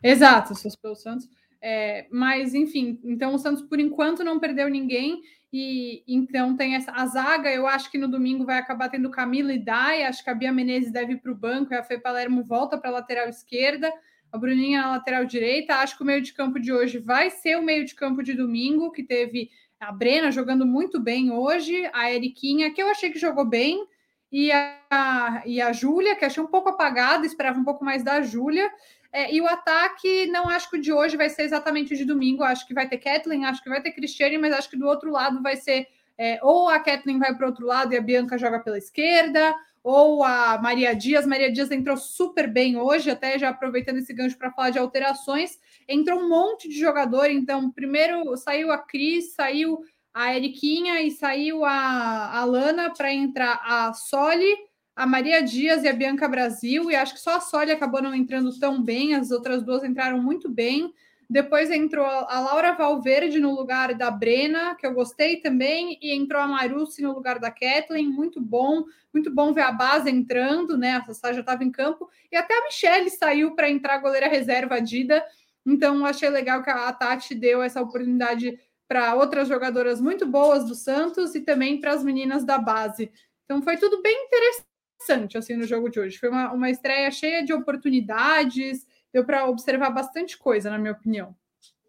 Exato, 0.00 0.54
se 0.54 0.62
fosse 0.62 0.78
pelo 0.78 0.94
Santos. 0.94 1.28
É, 1.60 2.06
mas, 2.10 2.54
enfim, 2.54 3.00
então 3.04 3.34
o 3.34 3.38
Santos, 3.38 3.62
por 3.62 3.80
enquanto, 3.80 4.22
não 4.22 4.38
perdeu 4.38 4.68
ninguém. 4.68 5.22
E 5.52 6.04
então 6.06 6.56
tem 6.56 6.76
essa 6.76 6.92
a 6.92 7.06
zaga. 7.06 7.50
Eu 7.50 7.66
acho 7.66 7.90
que 7.90 7.98
no 7.98 8.08
domingo 8.08 8.44
vai 8.44 8.58
acabar 8.58 8.88
tendo 8.88 9.10
Camila 9.10 9.52
e 9.52 9.58
Dai. 9.58 10.04
Acho 10.04 10.22
que 10.22 10.30
a 10.30 10.34
Bia 10.34 10.52
Menezes 10.52 10.92
deve 10.92 11.14
ir 11.14 11.18
para 11.18 11.32
o 11.32 11.36
banco 11.36 11.72
e 11.72 11.76
a 11.76 11.82
Fê 11.82 11.98
Palermo 11.98 12.44
volta 12.44 12.78
para 12.78 12.90
a 12.90 12.94
lateral 12.94 13.28
esquerda. 13.28 13.92
A 14.32 14.38
Bruninha 14.38 14.82
na 14.82 14.90
lateral 14.92 15.24
direita. 15.24 15.76
Acho 15.76 15.96
que 15.96 16.02
o 16.02 16.06
meio 16.06 16.22
de 16.22 16.32
campo 16.32 16.60
de 16.60 16.72
hoje 16.72 16.98
vai 16.98 17.30
ser 17.30 17.58
o 17.58 17.62
meio 17.62 17.84
de 17.84 17.94
campo 17.94 18.22
de 18.22 18.34
domingo, 18.34 18.92
que 18.92 19.02
teve 19.02 19.50
a 19.80 19.90
Brena 19.90 20.30
jogando 20.30 20.66
muito 20.66 21.00
bem 21.00 21.32
hoje, 21.32 21.88
a 21.94 22.12
Eriquinha, 22.12 22.70
que 22.70 22.82
eu 22.82 22.88
achei 22.88 23.10
que 23.10 23.18
jogou 23.18 23.46
bem, 23.46 23.82
e 24.30 24.52
a, 24.52 25.42
e 25.46 25.60
a 25.60 25.72
Júlia, 25.72 26.14
que 26.14 26.24
achei 26.24 26.42
um 26.42 26.46
pouco 26.46 26.68
apagada, 26.68 27.26
esperava 27.26 27.58
um 27.58 27.64
pouco 27.64 27.84
mais 27.84 28.04
da 28.04 28.20
Júlia. 28.20 28.70
É, 29.12 29.34
e 29.34 29.40
o 29.40 29.46
ataque, 29.46 30.26
não 30.26 30.48
acho 30.48 30.70
que 30.70 30.76
o 30.76 30.80
de 30.80 30.92
hoje 30.92 31.16
vai 31.16 31.28
ser 31.28 31.42
exatamente 31.42 31.94
o 31.94 31.96
de 31.96 32.04
domingo. 32.04 32.44
Acho 32.44 32.66
que 32.66 32.74
vai 32.74 32.88
ter 32.88 32.98
Kathleen, 32.98 33.44
acho 33.44 33.62
que 33.62 33.68
vai 33.68 33.82
ter 33.82 33.92
Cristiane, 33.92 34.38
mas 34.38 34.52
acho 34.52 34.70
que 34.70 34.76
do 34.76 34.86
outro 34.86 35.10
lado 35.10 35.42
vai 35.42 35.56
ser 35.56 35.88
é, 36.20 36.38
ou 36.42 36.68
a 36.68 36.78
Kathleen 36.78 37.18
vai 37.18 37.34
para 37.34 37.46
o 37.46 37.48
outro 37.48 37.64
lado 37.64 37.94
e 37.94 37.96
a 37.96 38.00
Bianca 38.02 38.36
joga 38.36 38.60
pela 38.60 38.76
esquerda, 38.76 39.56
ou 39.82 40.22
a 40.22 40.60
Maria 40.62 40.94
Dias. 40.94 41.24
Maria 41.24 41.50
Dias 41.50 41.70
entrou 41.70 41.96
super 41.96 42.46
bem 42.46 42.76
hoje, 42.76 43.10
até 43.10 43.38
já 43.38 43.48
aproveitando 43.48 43.96
esse 43.96 44.12
gancho 44.12 44.36
para 44.36 44.50
falar 44.50 44.68
de 44.68 44.78
alterações. 44.78 45.58
Entrou 45.88 46.20
um 46.20 46.28
monte 46.28 46.68
de 46.68 46.78
jogador, 46.78 47.30
então, 47.30 47.70
primeiro 47.70 48.36
saiu 48.36 48.70
a 48.70 48.76
Cris, 48.76 49.32
saiu 49.32 49.80
a 50.12 50.36
Eriquinha 50.36 51.00
e 51.00 51.10
saiu 51.10 51.64
a, 51.64 52.38
a 52.38 52.44
Lana 52.44 52.92
para 52.92 53.10
entrar 53.10 53.58
a 53.64 53.94
Soli 53.94 54.54
a 55.00 55.06
Maria 55.06 55.42
Dias 55.42 55.82
e 55.82 55.88
a 55.88 55.94
Bianca 55.94 56.28
Brasil, 56.28 56.90
e 56.90 56.94
acho 56.94 57.14
que 57.14 57.20
só 57.20 57.36
a 57.36 57.40
Soli 57.40 57.72
acabou 57.72 58.02
não 58.02 58.14
entrando 58.14 58.54
tão 58.60 58.82
bem, 58.82 59.14
as 59.14 59.30
outras 59.30 59.62
duas 59.62 59.82
entraram 59.82 60.22
muito 60.22 60.46
bem. 60.46 60.92
Depois 61.28 61.70
entrou 61.70 62.04
a 62.04 62.38
Laura 62.38 62.72
Valverde 62.72 63.40
no 63.40 63.54
lugar 63.54 63.94
da 63.94 64.10
Brena, 64.10 64.74
que 64.74 64.86
eu 64.86 64.92
gostei 64.92 65.36
também, 65.40 65.98
e 66.02 66.14
entrou 66.14 66.42
a 66.42 66.46
Marucci 66.46 67.00
no 67.00 67.14
lugar 67.14 67.38
da 67.38 67.50
Kathleen, 67.50 68.08
muito 68.08 68.42
bom, 68.42 68.84
muito 69.10 69.34
bom 69.34 69.54
ver 69.54 69.62
a 69.62 69.72
base 69.72 70.10
entrando, 70.10 70.76
né? 70.76 70.96
A 70.96 71.04
Sassá 71.06 71.32
já 71.32 71.40
estava 71.40 71.64
em 71.64 71.70
campo, 71.70 72.06
e 72.30 72.36
até 72.36 72.52
a 72.58 72.64
Michelle 72.64 73.08
saiu 73.08 73.54
para 73.54 73.70
entrar 73.70 74.02
goleira 74.02 74.28
reserva 74.28 74.82
Dida, 74.82 75.24
então 75.64 76.04
achei 76.04 76.28
legal 76.28 76.62
que 76.62 76.68
a 76.68 76.92
Tati 76.92 77.34
deu 77.34 77.62
essa 77.62 77.80
oportunidade 77.80 78.60
para 78.86 79.14
outras 79.14 79.48
jogadoras 79.48 79.98
muito 79.98 80.26
boas 80.26 80.66
do 80.66 80.74
Santos 80.74 81.34
e 81.34 81.40
também 81.40 81.80
para 81.80 81.94
as 81.94 82.04
meninas 82.04 82.44
da 82.44 82.58
base. 82.58 83.10
Então 83.46 83.62
foi 83.62 83.78
tudo 83.78 84.02
bem 84.02 84.26
interessante 84.26 84.69
interessante 85.00 85.38
assim 85.38 85.56
no 85.56 85.66
jogo 85.66 85.88
de 85.88 85.98
hoje. 85.98 86.18
Foi 86.18 86.28
uma, 86.28 86.52
uma 86.52 86.70
estreia 86.70 87.10
cheia 87.10 87.44
de 87.44 87.52
oportunidades, 87.52 88.86
deu 89.12 89.24
para 89.24 89.46
observar 89.48 89.90
bastante 89.90 90.36
coisa, 90.38 90.70
na 90.70 90.78
minha 90.78 90.92
opinião. 90.92 91.34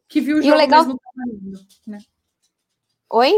Que 0.07 0.21
viu 0.21 0.37
o 0.37 0.41
jogo 0.41 0.55
o 0.55 0.57
legal- 0.59 0.85
mesmo 0.85 0.99
trabalhando, 0.99 1.59
né? 1.87 1.97
Oi? 3.09 3.33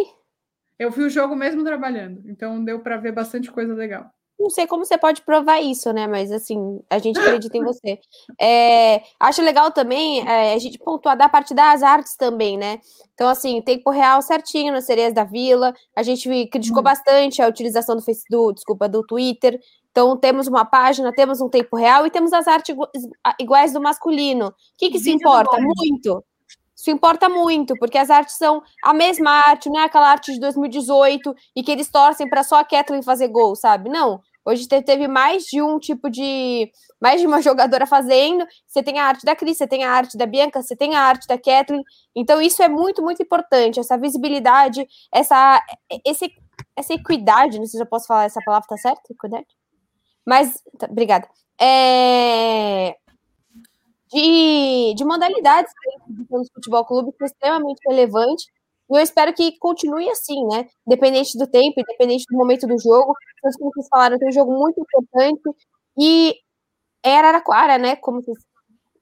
Eu 0.77 0.92
vi 0.92 1.03
o 1.03 1.10
jogo 1.10 1.36
mesmo 1.36 1.63
trabalhando, 1.63 2.30
então 2.30 2.63
deu 2.63 2.80
para 2.82 2.98
ver 2.98 3.12
bastante 3.12 3.51
coisa 3.51 3.74
legal. 3.74 4.12
Não 4.43 4.50
sei 4.50 4.67
como 4.67 4.83
você 4.83 4.97
pode 4.97 5.21
provar 5.21 5.62
isso, 5.62 5.91
né? 5.93 6.05
Mas 6.05 6.31
assim, 6.31 6.79
a 6.89 7.00
gente 7.00 7.17
acredita 7.17 7.57
em 7.57 7.63
você. 7.63 7.97
É, 8.39 9.01
acho 9.19 9.41
legal 9.41 9.71
também 9.71 10.19
é, 10.27 10.53
a 10.53 10.57
gente 10.59 10.77
pontuar 10.77 11.15
da 11.17 11.29
parte 11.29 11.53
das 11.53 11.81
artes 11.81 12.15
também, 12.17 12.57
né? 12.57 12.79
Então, 13.13 13.29
assim, 13.29 13.62
tempo 13.62 13.89
real 13.89 14.21
certinho 14.21 14.73
nas 14.73 14.85
sereias 14.85 15.13
da 15.13 15.23
vila. 15.23 15.73
A 15.95 16.03
gente 16.03 16.27
criticou 16.47 16.81
Hum. 16.81 16.83
bastante 16.83 17.41
a 17.41 17.47
utilização 17.47 17.95
do 17.95 18.01
Facebook, 18.01 18.55
desculpa, 18.55 18.89
do 18.89 19.01
Twitter. 19.05 19.59
Então, 19.91 20.17
temos 20.17 20.47
uma 20.47 20.65
página, 20.65 21.13
temos 21.13 21.39
um 21.39 21.47
tempo 21.47 21.77
real 21.77 22.05
e 22.05 22.12
temos 22.12 22.33
as 22.33 22.47
artes 22.47 22.73
igu- 22.75 22.89
iguais 23.39 23.71
do 23.71 23.79
masculino. 23.81 24.47
O 24.47 24.53
que, 24.77 24.89
que 24.89 24.97
isso 24.97 25.09
importa? 25.09 25.57
Muito. 25.59 26.23
Isso 26.75 26.91
importa 26.91 27.29
muito, 27.29 27.75
porque 27.79 27.97
as 27.97 28.09
artes 28.09 28.35
são 28.35 28.62
a 28.83 28.93
mesma 28.93 29.29
arte, 29.29 29.69
não 29.69 29.79
é 29.79 29.85
aquela 29.85 30.09
arte 30.09 30.33
de 30.33 30.39
2018 30.39 31.33
e 31.55 31.63
que 31.63 31.71
eles 31.71 31.89
torcem 31.89 32.27
para 32.27 32.43
só 32.43 32.57
a 32.59 32.63
Kathleen 32.65 33.01
fazer 33.01 33.29
gol, 33.29 33.55
sabe? 33.55 33.89
Não. 33.89 34.19
Hoje 34.45 34.67
te- 34.67 34.81
teve 34.81 35.07
mais 35.07 35.43
de 35.45 35.62
um 35.62 35.79
tipo 35.79 36.09
de. 36.09 36.71
Mais 37.01 37.21
de 37.21 37.27
uma 37.27 37.41
jogadora 37.41 37.85
fazendo. 37.88 38.45
Você 38.67 38.83
tem 38.83 39.00
a 39.00 39.05
arte 39.05 39.25
da 39.25 39.35
Cris, 39.35 39.57
você 39.57 39.67
tem 39.67 39.83
a 39.83 39.91
arte 39.91 40.17
da 40.17 40.25
Bianca, 40.25 40.62
você 40.62 40.75
tem 40.75 40.95
a 40.95 41.01
arte 41.01 41.27
da 41.27 41.38
Kathleen. 41.38 41.83
Então, 42.15 42.41
isso 42.41 42.62
é 42.63 42.69
muito, 42.69 43.01
muito 43.01 43.21
importante. 43.23 43.79
Essa 43.79 43.97
visibilidade, 43.97 44.85
essa, 45.13 45.62
esse, 46.05 46.31
essa 46.75 46.93
equidade, 46.93 47.57
não 47.59 47.65
sei 47.65 47.77
se 47.77 47.83
eu 47.83 47.89
posso 47.89 48.07
falar 48.07 48.25
essa 48.25 48.41
palavra, 48.45 48.67
tá 48.67 48.77
certo? 48.77 49.01
Equidade? 49.12 49.47
Mas, 50.25 50.62
tá, 50.79 50.88
obrigada. 50.89 51.27
É, 51.62 52.95
de, 54.12 54.93
de 54.95 55.03
modalidades 55.05 55.71
dentro 56.07 56.43
do 56.43 56.53
futebol 56.53 56.85
clube 56.85 57.12
que 57.13 57.23
é 57.23 57.27
extremamente 57.27 57.79
relevante. 57.88 58.45
E 58.93 58.95
eu 58.95 59.01
espero 59.01 59.33
que 59.33 59.57
continue 59.57 60.07
assim, 60.09 60.45
né? 60.47 60.67
Independente 60.85 61.35
do 61.38 61.47
tempo, 61.47 61.79
independente 61.79 62.25
do 62.29 62.38
momento 62.38 62.67
do 62.67 62.77
jogo. 62.77 63.15
Como 63.57 63.71
vocês 63.73 63.88
falaram, 63.89 64.19
tem 64.19 64.29
um 64.29 64.31
jogo 64.31 64.53
muito 64.53 64.79
importante. 64.79 65.41
E 65.97 66.35
é 67.03 67.17
Araraquara, 67.17 67.79
né? 67.79 67.95
Como 67.95 68.21
vocês, 68.21 68.38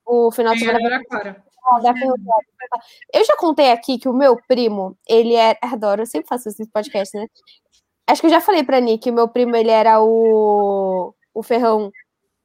o 0.06 0.32
final 0.32 0.54
de 0.54 0.60
semana 0.60 0.80
Araraquara. 0.80 1.44
Ferroviária. 1.94 2.48
Eu 3.14 3.26
já 3.26 3.36
contei 3.38 3.72
aqui 3.72 4.00
que 4.00 4.10
o 4.10 4.14
meu 4.14 4.38
primo, 4.48 4.98
ele 5.08 5.36
é. 5.36 5.58
Adoro, 5.62 6.04
eu 6.04 6.06
sempre 6.06 6.28
faço 6.28 6.50
esse 6.50 6.66
podcast, 6.68 7.18
né? 7.18 7.28
Acho 8.08 8.22
que 8.22 8.28
eu 8.28 8.32
já 8.32 8.42
falei 8.42 8.64
pra 8.64 8.80
Nick 8.80 9.04
que 9.04 9.12
o 9.12 9.14
meu 9.14 9.28
primo 9.28 9.56
ele 9.56 9.70
era 9.70 10.02
o, 10.02 11.14
o 11.34 11.44
Ferrão. 11.44 11.92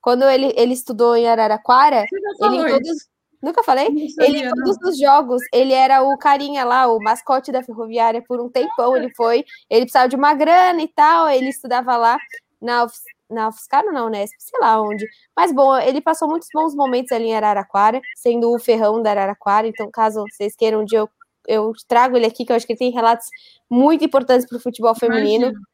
Quando 0.01 0.29
ele, 0.29 0.53
ele 0.57 0.75
estudou 0.75 1.17
em 1.17 1.29
Araraquara, 1.29 2.05
ele 2.43 2.57
em 2.57 2.67
todos. 2.67 3.16
Nunca 3.43 3.63
falei? 3.63 3.89
Não 3.89 3.97
Ele 3.99 4.11
sabia, 4.11 4.39
em 4.39 4.45
não. 4.45 4.65
todos 4.65 4.77
os 4.91 4.99
jogos, 4.99 5.43
ele 5.53 5.73
era 5.73 6.03
o 6.03 6.17
carinha 6.19 6.65
lá, 6.65 6.87
o 6.87 6.99
mascote 6.99 7.53
da 7.53 7.63
Ferroviária 7.63 8.23
por 8.27 8.41
um 8.41 8.49
tempão. 8.49 8.97
Ele 8.97 9.13
foi, 9.15 9.45
ele 9.69 9.83
precisava 9.83 10.09
de 10.09 10.17
uma 10.17 10.35
grana 10.35 10.83
e 10.83 10.89
tal, 10.89 11.29
ele 11.29 11.49
estudava 11.49 11.97
lá 11.97 12.19
na, 12.61 12.87
na 13.31 13.49
UFSCar 13.49 13.85
ou 13.85 13.93
na 13.93 14.05
Unesp, 14.05 14.35
sei 14.39 14.61
lá 14.61 14.81
onde. 14.81 15.07
Mas 15.37 15.53
bom, 15.53 15.77
ele 15.79 16.01
passou 16.01 16.29
muitos 16.29 16.49
bons 16.53 16.75
momentos 16.75 17.13
ali 17.13 17.27
em 17.27 17.35
Araraquara, 17.35 18.01
sendo 18.17 18.53
o 18.53 18.59
ferrão 18.59 19.03
da 19.03 19.11
Araraquara. 19.11 19.67
Então, 19.67 19.91
caso 19.91 20.25
vocês 20.31 20.55
queiram 20.57 20.81
um 20.81 20.85
dia, 20.85 20.99
eu, 20.99 21.09
eu 21.47 21.73
trago 21.87 22.17
ele 22.17 22.27
aqui, 22.27 22.45
que 22.45 22.53
eu 22.53 22.57
acho 22.57 22.67
que 22.67 22.73
ele 22.73 22.79
tem 22.79 22.91
relatos 22.91 23.27
muito 23.71 24.05
importantes 24.05 24.47
para 24.47 24.59
o 24.59 24.61
futebol 24.61 24.95
feminino. 24.95 25.47
Imagina. 25.47 25.67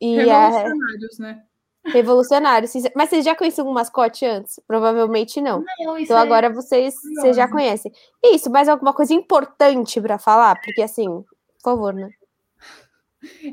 E 0.00 0.16
Revolucionários, 0.16 1.18
né? 1.18 1.42
Revolucionário. 1.86 2.68
Mas 2.94 3.08
vocês 3.10 3.24
já 3.24 3.34
conheciam 3.34 3.68
um 3.68 3.72
mascote 3.72 4.24
antes? 4.24 4.60
Provavelmente 4.66 5.40
não. 5.40 5.64
Não, 5.80 5.98
Então 5.98 6.16
é- 6.16 6.20
agora 6.20 6.50
vocês, 6.50 6.94
vocês 7.16 7.36
já 7.36 7.48
conhecem. 7.48 7.92
Isso, 8.22 8.50
mais 8.50 8.68
alguma 8.68 8.92
coisa 8.92 9.12
importante 9.14 10.00
para 10.00 10.18
falar? 10.18 10.60
Porque 10.60 10.82
assim, 10.82 11.06
por 11.08 11.62
favor, 11.62 11.92
né? 11.94 12.08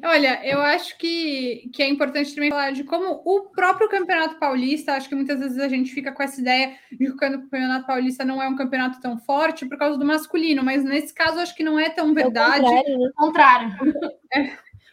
Olha, 0.04 0.44
eu 0.44 0.60
acho 0.62 0.98
que, 0.98 1.70
que 1.72 1.84
é 1.84 1.88
importante 1.88 2.34
também 2.34 2.50
falar 2.50 2.72
de 2.72 2.84
como 2.84 3.22
o 3.24 3.52
próprio 3.52 3.88
Campeonato 3.88 4.40
Paulista, 4.40 4.94
acho 4.94 5.08
que 5.08 5.14
muitas 5.14 5.40
vezes 5.40 5.60
a 5.60 5.68
gente 5.68 5.94
fica 5.94 6.12
com 6.12 6.24
essa 6.24 6.42
ideia 6.42 6.74
de 6.92 6.98
que 6.98 7.12
o 7.12 7.16
Campeonato 7.16 7.86
Paulista 7.86 8.26
não 8.26 8.42
é 8.42 8.48
um 8.48 8.56
campeonato 8.56 9.00
tão 9.00 9.20
forte 9.20 9.68
por 9.68 9.78
causa 9.78 9.96
do 9.96 10.06
masculino, 10.06 10.64
mas 10.64 10.84
nesse 10.84 11.14
caso 11.14 11.40
acho 11.40 11.56
que 11.56 11.64
não 11.64 11.80
é 11.80 11.88
tão 11.90 12.16
verdade. 12.16 12.66
Ao 12.66 12.72
contrário, 12.72 12.98
né? 12.98 13.10
contrário. 13.16 13.78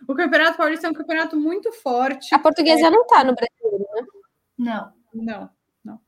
O 0.09 0.15
Campeonato 0.15 0.57
Paulista 0.57 0.87
é 0.87 0.91
um 0.91 0.95
campeonato 0.95 1.37
muito 1.37 1.73
forte. 1.73 2.35
A 2.35 2.39
portuguesa 2.39 2.91
não 2.91 3.07
tá 3.07 3.25
no 3.25 3.35
Brasil. 3.35 3.87
Não. 4.59 4.97
Não, 5.15 5.51
não. 5.85 6.01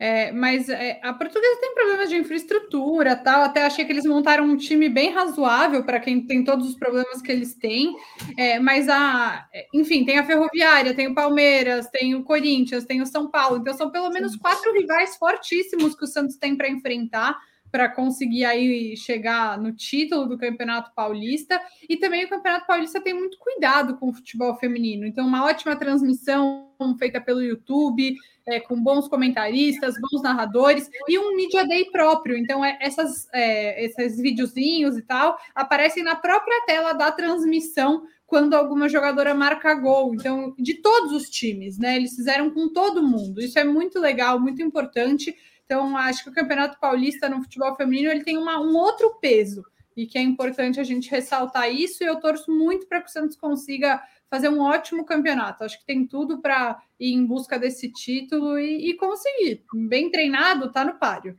É, 0.00 0.30
mas 0.30 0.68
é, 0.68 1.00
a 1.02 1.12
portuguesa 1.12 1.60
tem 1.60 1.74
problemas 1.74 2.08
de 2.08 2.16
infraestrutura, 2.16 3.16
tal. 3.16 3.42
Até 3.42 3.66
achei 3.66 3.84
que 3.84 3.90
eles 3.90 4.06
montaram 4.06 4.44
um 4.44 4.56
time 4.56 4.88
bem 4.88 5.10
razoável 5.10 5.84
para 5.84 5.98
quem 5.98 6.24
tem 6.24 6.44
todos 6.44 6.68
os 6.68 6.76
problemas 6.76 7.20
que 7.20 7.32
eles 7.32 7.54
têm. 7.54 7.96
É, 8.36 8.60
mas 8.60 8.88
a, 8.88 9.46
enfim, 9.74 10.04
tem 10.04 10.18
a 10.18 10.24
Ferroviária, 10.24 10.94
tem 10.94 11.08
o 11.08 11.14
Palmeiras, 11.14 11.88
tem 11.88 12.14
o 12.14 12.22
Corinthians, 12.22 12.84
tem 12.84 13.02
o 13.02 13.06
São 13.06 13.28
Paulo. 13.28 13.58
Então 13.58 13.74
são 13.74 13.90
pelo 13.90 14.08
menos 14.10 14.36
quatro 14.36 14.72
rivais 14.72 15.16
fortíssimos 15.16 15.96
que 15.96 16.04
o 16.04 16.08
Santos 16.08 16.36
tem 16.36 16.56
para 16.56 16.68
enfrentar 16.68 17.36
para 17.70 17.88
conseguir 17.88 18.44
aí 18.44 18.96
chegar 18.96 19.58
no 19.58 19.72
título 19.72 20.26
do 20.26 20.38
Campeonato 20.38 20.92
Paulista. 20.94 21.60
E 21.88 21.96
também 21.96 22.24
o 22.24 22.28
Campeonato 22.28 22.66
Paulista 22.66 23.00
tem 23.00 23.14
muito 23.14 23.38
cuidado 23.38 23.96
com 23.96 24.08
o 24.08 24.12
futebol 24.12 24.56
feminino. 24.56 25.06
Então, 25.06 25.26
uma 25.26 25.44
ótima 25.44 25.76
transmissão 25.76 26.68
feita 26.98 27.20
pelo 27.20 27.42
YouTube, 27.42 28.14
é, 28.46 28.60
com 28.60 28.80
bons 28.80 29.08
comentaristas, 29.08 29.96
bons 30.00 30.22
narradores 30.22 30.88
e 31.06 31.18
um 31.18 31.36
Media 31.36 31.66
Day 31.66 31.86
próprio. 31.90 32.36
Então, 32.36 32.64
é, 32.64 32.78
essas, 32.80 33.28
é, 33.32 33.84
esses 33.84 34.18
videozinhos 34.18 34.96
e 34.96 35.02
tal 35.02 35.38
aparecem 35.54 36.02
na 36.02 36.16
própria 36.16 36.64
tela 36.66 36.92
da 36.92 37.12
transmissão 37.12 38.04
quando 38.26 38.54
alguma 38.54 38.88
jogadora 38.88 39.34
marca 39.34 39.74
gol. 39.74 40.14
Então, 40.14 40.54
de 40.58 40.74
todos 40.74 41.12
os 41.12 41.30
times, 41.30 41.78
né? 41.78 41.96
Eles 41.96 42.14
fizeram 42.14 42.50
com 42.50 42.68
todo 42.68 43.02
mundo. 43.02 43.40
Isso 43.40 43.58
é 43.58 43.64
muito 43.64 43.98
legal, 43.98 44.38
muito 44.38 44.62
importante. 44.62 45.34
Então, 45.68 45.98
acho 45.98 46.24
que 46.24 46.30
o 46.30 46.34
Campeonato 46.34 46.80
Paulista 46.80 47.28
no 47.28 47.42
futebol 47.42 47.76
feminino 47.76 48.10
ele 48.10 48.24
tem 48.24 48.38
uma, 48.38 48.58
um 48.58 48.74
outro 48.74 49.18
peso 49.20 49.62
e 49.94 50.06
que 50.06 50.16
é 50.16 50.22
importante 50.22 50.80
a 50.80 50.82
gente 50.84 51.10
ressaltar 51.10 51.70
isso. 51.70 52.02
E 52.02 52.06
eu 52.06 52.18
torço 52.18 52.50
muito 52.50 52.86
para 52.86 53.02
que 53.02 53.10
o 53.10 53.12
Santos 53.12 53.36
consiga 53.36 54.02
fazer 54.30 54.48
um 54.48 54.62
ótimo 54.62 55.04
campeonato. 55.04 55.62
Acho 55.62 55.78
que 55.78 55.84
tem 55.84 56.06
tudo 56.06 56.38
para 56.38 56.80
ir 56.98 57.12
em 57.12 57.26
busca 57.26 57.58
desse 57.58 57.92
título 57.92 58.58
e, 58.58 58.88
e 58.88 58.96
conseguir. 58.96 59.62
Bem 59.74 60.10
treinado, 60.10 60.72
tá 60.72 60.86
no 60.86 60.94
páreo. 60.94 61.38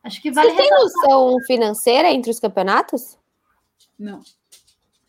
Acho 0.00 0.22
que 0.22 0.30
vale 0.30 0.50
Você 0.50 0.56
tem 0.58 0.70
noção 0.70 1.36
financeira 1.44 2.08
entre 2.12 2.30
os 2.30 2.38
campeonatos? 2.38 3.18
Não. 3.98 4.20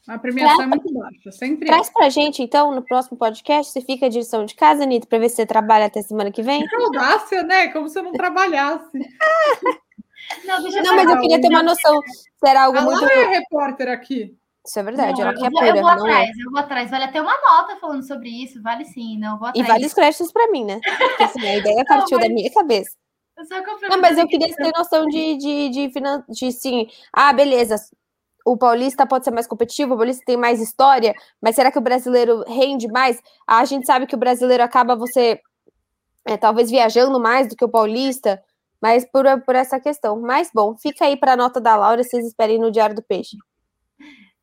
A 0.07 0.17
premiação 0.17 0.55
Traz, 0.55 0.67
é 0.67 0.69
muito 0.69 0.93
baixa, 0.93 1.31
sempre. 1.33 1.67
Traz 1.67 1.89
pra 1.89 2.07
gente, 2.07 2.41
então, 2.41 2.73
no 2.73 2.81
próximo 2.81 3.17
podcast, 3.17 3.73
você 3.73 3.81
fica 3.81 4.09
de 4.09 4.19
lição 4.19 4.45
de 4.45 4.55
casa, 4.55 4.83
Anitta, 4.83 5.05
para 5.05 5.19
ver 5.19 5.27
se 5.27 5.35
você 5.35 5.45
trabalha 5.45 5.87
até 5.87 6.01
semana 6.01 6.31
que 6.31 6.41
vem. 6.41 6.63
Que 6.67 6.75
audácia, 6.75 7.43
né? 7.43 7.67
Como 7.67 7.89
se 7.89 7.99
eu 7.99 8.03
não 8.03 8.13
trabalhasse. 8.13 8.89
não, 10.45 10.61
não 10.61 10.95
mas 10.95 11.09
eu 11.09 11.19
queria 11.19 11.41
ter 11.41 11.49
uma 11.49 11.61
noção. 11.61 11.99
Será 12.43 12.63
algo 12.63 12.81
muito. 12.81 13.03
Ela 13.03 13.11
é 13.11 13.39
repórter 13.39 13.89
aqui. 13.89 14.37
Isso 14.65 14.79
é 14.79 14.83
verdade, 14.83 15.21
não, 15.21 15.29
ela 15.29 15.33
quer 15.33 15.49
pura, 15.49 15.67
eu 15.67 15.81
vou 15.81 15.89
é. 15.89 15.93
atrás, 15.93 16.29
é. 16.29 16.31
eu 16.41 16.51
vou 16.51 16.59
atrás. 16.59 16.91
Vale 16.91 17.03
até 17.05 17.21
uma 17.21 17.33
nota 17.41 17.77
falando 17.77 18.05
sobre 18.05 18.29
isso, 18.29 18.61
vale 18.61 18.85
sim, 18.85 19.17
não 19.17 19.37
vou 19.37 19.47
atrás. 19.47 19.65
E 19.65 19.71
vale 19.71 19.85
os 19.85 19.93
créditos 19.93 20.31
para 20.31 20.51
mim, 20.51 20.65
né? 20.65 20.79
Porque 20.83 21.23
assim, 21.23 21.47
a 21.47 21.57
ideia 21.57 21.85
partiu 21.85 22.17
mas... 22.17 22.27
da 22.27 22.33
minha 22.33 22.51
cabeça. 22.51 22.91
Não, 23.89 24.01
mas 24.01 24.17
eu 24.17 24.27
queria 24.27 24.53
ter 24.53 24.71
noção 24.75 25.05
de, 25.05 25.37
de, 25.37 25.69
de, 25.69 25.87
de, 25.87 26.23
de 26.29 26.51
sim. 26.51 26.87
Ah, 27.13 27.31
beleza 27.31 27.75
o 28.47 28.57
paulista 28.57 29.05
pode 29.05 29.25
ser 29.25 29.31
mais 29.31 29.45
competitivo, 29.45 29.93
o 29.93 29.97
paulista 29.97 30.23
tem 30.25 30.37
mais 30.37 30.61
história, 30.61 31.13
mas 31.41 31.55
será 31.55 31.69
que 31.69 31.77
o 31.77 31.81
brasileiro 31.81 32.43
rende 32.47 32.87
mais? 32.87 33.21
A 33.45 33.65
gente 33.65 33.85
sabe 33.85 34.07
que 34.07 34.15
o 34.15 34.17
brasileiro 34.17 34.63
acaba 34.63 34.95
você 34.95 35.41
é, 36.25 36.37
talvez 36.37 36.71
viajando 36.71 37.19
mais 37.19 37.49
do 37.49 37.57
que 37.57 37.65
o 37.65 37.69
paulista, 37.69 38.41
mas 38.81 39.05
por, 39.11 39.25
por 39.41 39.53
essa 39.53 39.79
questão. 39.81 40.21
Mas 40.21 40.49
bom, 40.53 40.77
fica 40.77 41.05
aí 41.05 41.17
para 41.17 41.33
a 41.33 41.37
nota 41.37 41.59
da 41.59 41.75
Laura, 41.75 42.01
vocês 42.03 42.25
esperem 42.25 42.57
no 42.57 42.71
Diário 42.71 42.95
do 42.95 43.03
Peixe. 43.03 43.35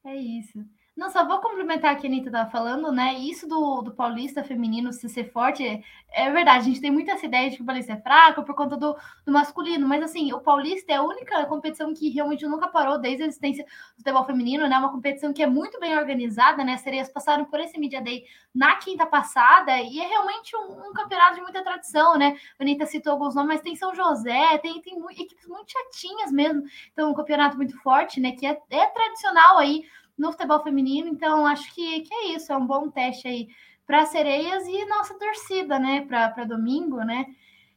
É 0.05 0.15
isso. 0.15 0.59
Não, 0.97 1.11
só 1.11 1.27
vou 1.27 1.41
complementar 1.41 1.97
o 1.97 1.99
que 1.99 2.07
a 2.07 2.11
Anitta 2.11 2.29
estava 2.29 2.49
falando, 2.49 2.93
né? 2.93 3.15
Isso 3.15 3.49
do, 3.49 3.83
do 3.83 3.93
paulista 3.93 4.45
feminino 4.45 4.93
se 4.93 5.09
ser 5.09 5.33
forte, 5.33 5.85
é, 6.13 6.31
verdade, 6.31 6.59
a 6.61 6.63
gente 6.63 6.81
tem 6.81 6.91
muita 6.91 7.11
essa 7.13 7.27
ideia 7.27 7.51
de 7.51 7.57
que 7.57 7.63
o 7.63 7.67
paulista 7.67 7.95
é 7.95 8.01
fraco 8.01 8.45
por 8.45 8.55
conta 8.55 8.77
do, 8.77 8.97
do 9.27 9.33
masculino, 9.33 9.89
mas 9.89 10.05
assim, 10.05 10.33
o 10.33 10.41
paulista 10.41 10.93
é 10.93 10.97
a 10.97 11.03
única 11.03 11.45
competição 11.47 11.93
que 11.93 12.11
realmente 12.11 12.47
nunca 12.47 12.69
parou 12.69 12.97
desde 12.97 13.25
a 13.25 13.27
existência 13.27 13.65
do 13.65 13.97
futebol 13.97 14.25
feminino, 14.25 14.69
né? 14.69 14.79
Uma 14.79 14.93
competição 14.93 15.33
que 15.33 15.43
é 15.43 15.49
muito 15.49 15.81
bem 15.81 15.99
organizada, 15.99 16.63
né? 16.63 16.75
As 16.75 16.83
sereias 16.83 17.09
passaram 17.09 17.45
por 17.45 17.59
esse 17.59 17.77
Media 17.77 18.01
Day 18.01 18.25
na 18.55 18.77
quinta 18.77 19.05
passada 19.05 19.77
e 19.81 19.99
é 19.99 20.07
realmente 20.07 20.57
um, 20.57 20.91
um 20.91 20.93
campeonato 20.93 21.35
de 21.35 21.41
muita 21.41 21.65
tradição, 21.65 22.17
né? 22.17 22.37
A 22.57 22.63
Anitta 22.63 22.87
citou 22.87 23.15
alguns 23.15 23.35
nomes, 23.35 23.55
mas 23.55 23.63
tem 23.63 23.75
São 23.75 23.93
José, 23.97 24.59
tem, 24.59 24.81
tem 24.81 24.97
equipes 25.11 25.49
muito 25.49 25.73
chatinhas 25.73 26.31
mesmo, 26.31 26.63
então 26.93 27.11
um 27.11 27.15
campeonato 27.15 27.57
muito 27.57 27.77
forte, 27.83 28.21
né? 28.21 28.31
Que 28.31 28.47
é, 28.47 28.57
é 28.71 28.87
tradicional 28.87 29.59
aí 29.59 29.83
no 30.17 30.33
futebol 30.33 30.63
feminino. 30.63 31.09
Então, 31.09 31.47
acho 31.47 31.75
que, 31.75 32.01
que 32.01 32.15
é 32.15 32.35
isso, 32.35 32.53
é 32.53 32.57
um 32.57 32.67
bom 32.67 32.89
teste 32.91 33.29
aí 33.29 33.49
para 33.87 34.07
sereias 34.07 34.67
e 34.67 34.85
nossa 34.87 35.15
torcida, 35.15 35.79
né? 35.79 36.03
Para 36.03 36.45
domingo, 36.45 36.99
né? 36.99 37.27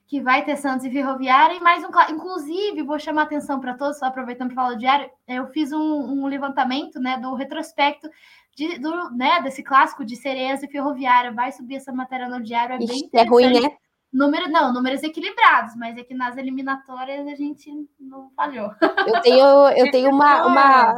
Que 0.08 0.22
vai 0.22 0.46
ter 0.46 0.56
Santos 0.56 0.86
e 0.86 0.91
Ferroviária. 0.91 1.56
E 1.56 1.60
mais 1.60 1.84
um. 1.84 1.89
Inclusive, 2.10 2.84
vou 2.84 2.98
chamar 2.98 3.24
atenção 3.24 3.60
para 3.60 3.75
todos, 3.75 4.00
só 4.00 4.06
aproveitando 4.06 4.48
para 4.50 4.56
falar 4.56 4.74
do 4.74 4.79
diário, 4.79 5.10
eu 5.27 5.48
fiz 5.48 5.72
um, 5.74 5.79
um 5.79 6.27
levantamento 6.27 7.00
né, 7.00 7.18
do 7.18 7.33
retrospecto 7.33 8.09
de, 8.55 8.79
do, 8.79 9.12
né, 9.12 9.42
desse 9.42 9.62
clássico 9.62 10.05
de 10.05 10.16
sereias 10.16 10.64
e 10.64 10.68
ferroviária. 10.68 11.33
Vai 11.33 11.51
subir 11.51 11.75
essa 11.75 11.92
matéria 11.92 12.29
no 12.29 12.42
diário, 12.42 12.75
é 12.75 12.83
Ixi, 12.83 13.09
bem 13.12 13.22
É 13.22 13.24
ruim, 13.25 13.62
né? 13.62 13.70
Número, 14.12 14.50
não, 14.50 14.74
números 14.74 15.03
equilibrados, 15.03 15.75
mas 15.75 15.98
é 15.98 16.03
que 16.03 16.14
nas 16.14 16.38
eliminatórias 16.38 17.27
a 17.27 17.35
gente 17.35 17.70
não 18.00 18.31
falhou. 18.35 18.72
Eu 19.05 19.22
tenho, 19.22 19.70
eu 19.72 19.92
tenho 19.92 20.09
uma, 20.09 20.48
uma, 20.48 20.96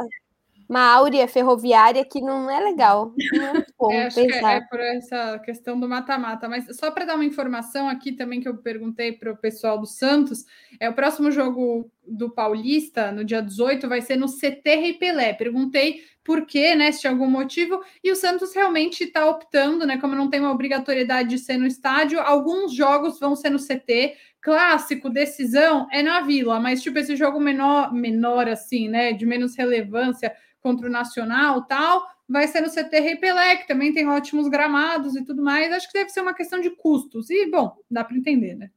uma 0.70 0.86
áurea 0.88 1.26
ferroviária 1.26 2.04
que 2.04 2.20
não 2.20 2.48
é 2.48 2.60
legal. 2.60 3.12
Não 3.32 3.44
é 3.44 3.66
bom 3.76 3.92
é, 3.92 4.06
acho 4.06 4.14
pensar. 4.14 4.38
que 4.38 4.46
é, 4.46 4.56
é, 4.56 4.60
por 4.60 4.78
essa 4.78 5.38
questão 5.40 5.80
do 5.80 5.88
mata-mata. 5.88 6.48
Mas 6.48 6.64
só 6.76 6.92
para 6.92 7.06
dar 7.06 7.16
uma 7.16 7.24
informação 7.24 7.88
aqui 7.88 8.12
também 8.12 8.40
que 8.40 8.48
eu 8.48 8.56
perguntei 8.56 9.10
para 9.10 9.32
o 9.32 9.36
pessoal 9.36 9.80
do 9.80 9.86
Santos, 9.86 10.44
é 10.78 10.88
o 10.88 10.94
próximo 10.94 11.32
jogo 11.32 11.90
do 12.06 12.30
Paulista, 12.30 13.10
no 13.10 13.24
dia 13.24 13.42
18, 13.42 13.88
vai 13.88 14.00
ser 14.00 14.14
no 14.14 14.28
CT 14.28 14.62
Rei 14.64 14.92
Pelé. 14.92 15.32
Perguntei 15.32 16.04
por 16.22 16.46
quê, 16.46 16.76
né? 16.76 16.92
Se 16.92 17.00
tinha 17.00 17.12
algum 17.12 17.28
motivo, 17.28 17.82
e 18.04 18.12
o 18.12 18.14
Santos 18.14 18.54
realmente 18.54 19.02
está 19.02 19.28
optando, 19.28 19.84
né? 19.84 19.98
Como 19.98 20.14
não 20.14 20.30
tem 20.30 20.38
uma 20.38 20.52
obrigatoriedade 20.52 21.30
de 21.30 21.38
ser 21.38 21.56
no 21.56 21.66
estádio, 21.66 22.20
alguns 22.20 22.72
jogos 22.72 23.18
vão 23.18 23.34
ser 23.34 23.50
no 23.50 23.58
CT. 23.58 24.14
Clássico, 24.40 25.10
decisão, 25.10 25.88
é 25.90 26.00
na 26.00 26.20
vila, 26.20 26.60
mas 26.60 26.80
tipo 26.80 26.98
esse 26.98 27.16
jogo 27.16 27.40
menor, 27.40 27.92
menor 27.92 28.48
assim, 28.48 28.88
né? 28.88 29.12
De 29.12 29.26
menos 29.26 29.56
relevância 29.56 30.32
contra 30.60 30.86
o 30.86 30.90
Nacional 30.90 31.66
tal, 31.66 32.06
vai 32.28 32.46
ser 32.46 32.60
no 32.60 32.70
CT 32.70 33.00
Rei 33.00 33.16
Pelé, 33.16 33.56
que 33.56 33.68
também 33.68 33.92
tem 33.92 34.08
ótimos 34.08 34.48
gramados 34.48 35.16
e 35.16 35.24
tudo 35.24 35.42
mais. 35.42 35.72
Acho 35.72 35.86
que 35.88 35.98
deve 35.98 36.10
ser 36.10 36.20
uma 36.20 36.34
questão 36.34 36.60
de 36.60 36.70
custos. 36.70 37.28
E, 37.30 37.50
bom, 37.50 37.76
dá 37.90 38.04
para 38.04 38.16
entender, 38.16 38.54
né? 38.54 38.70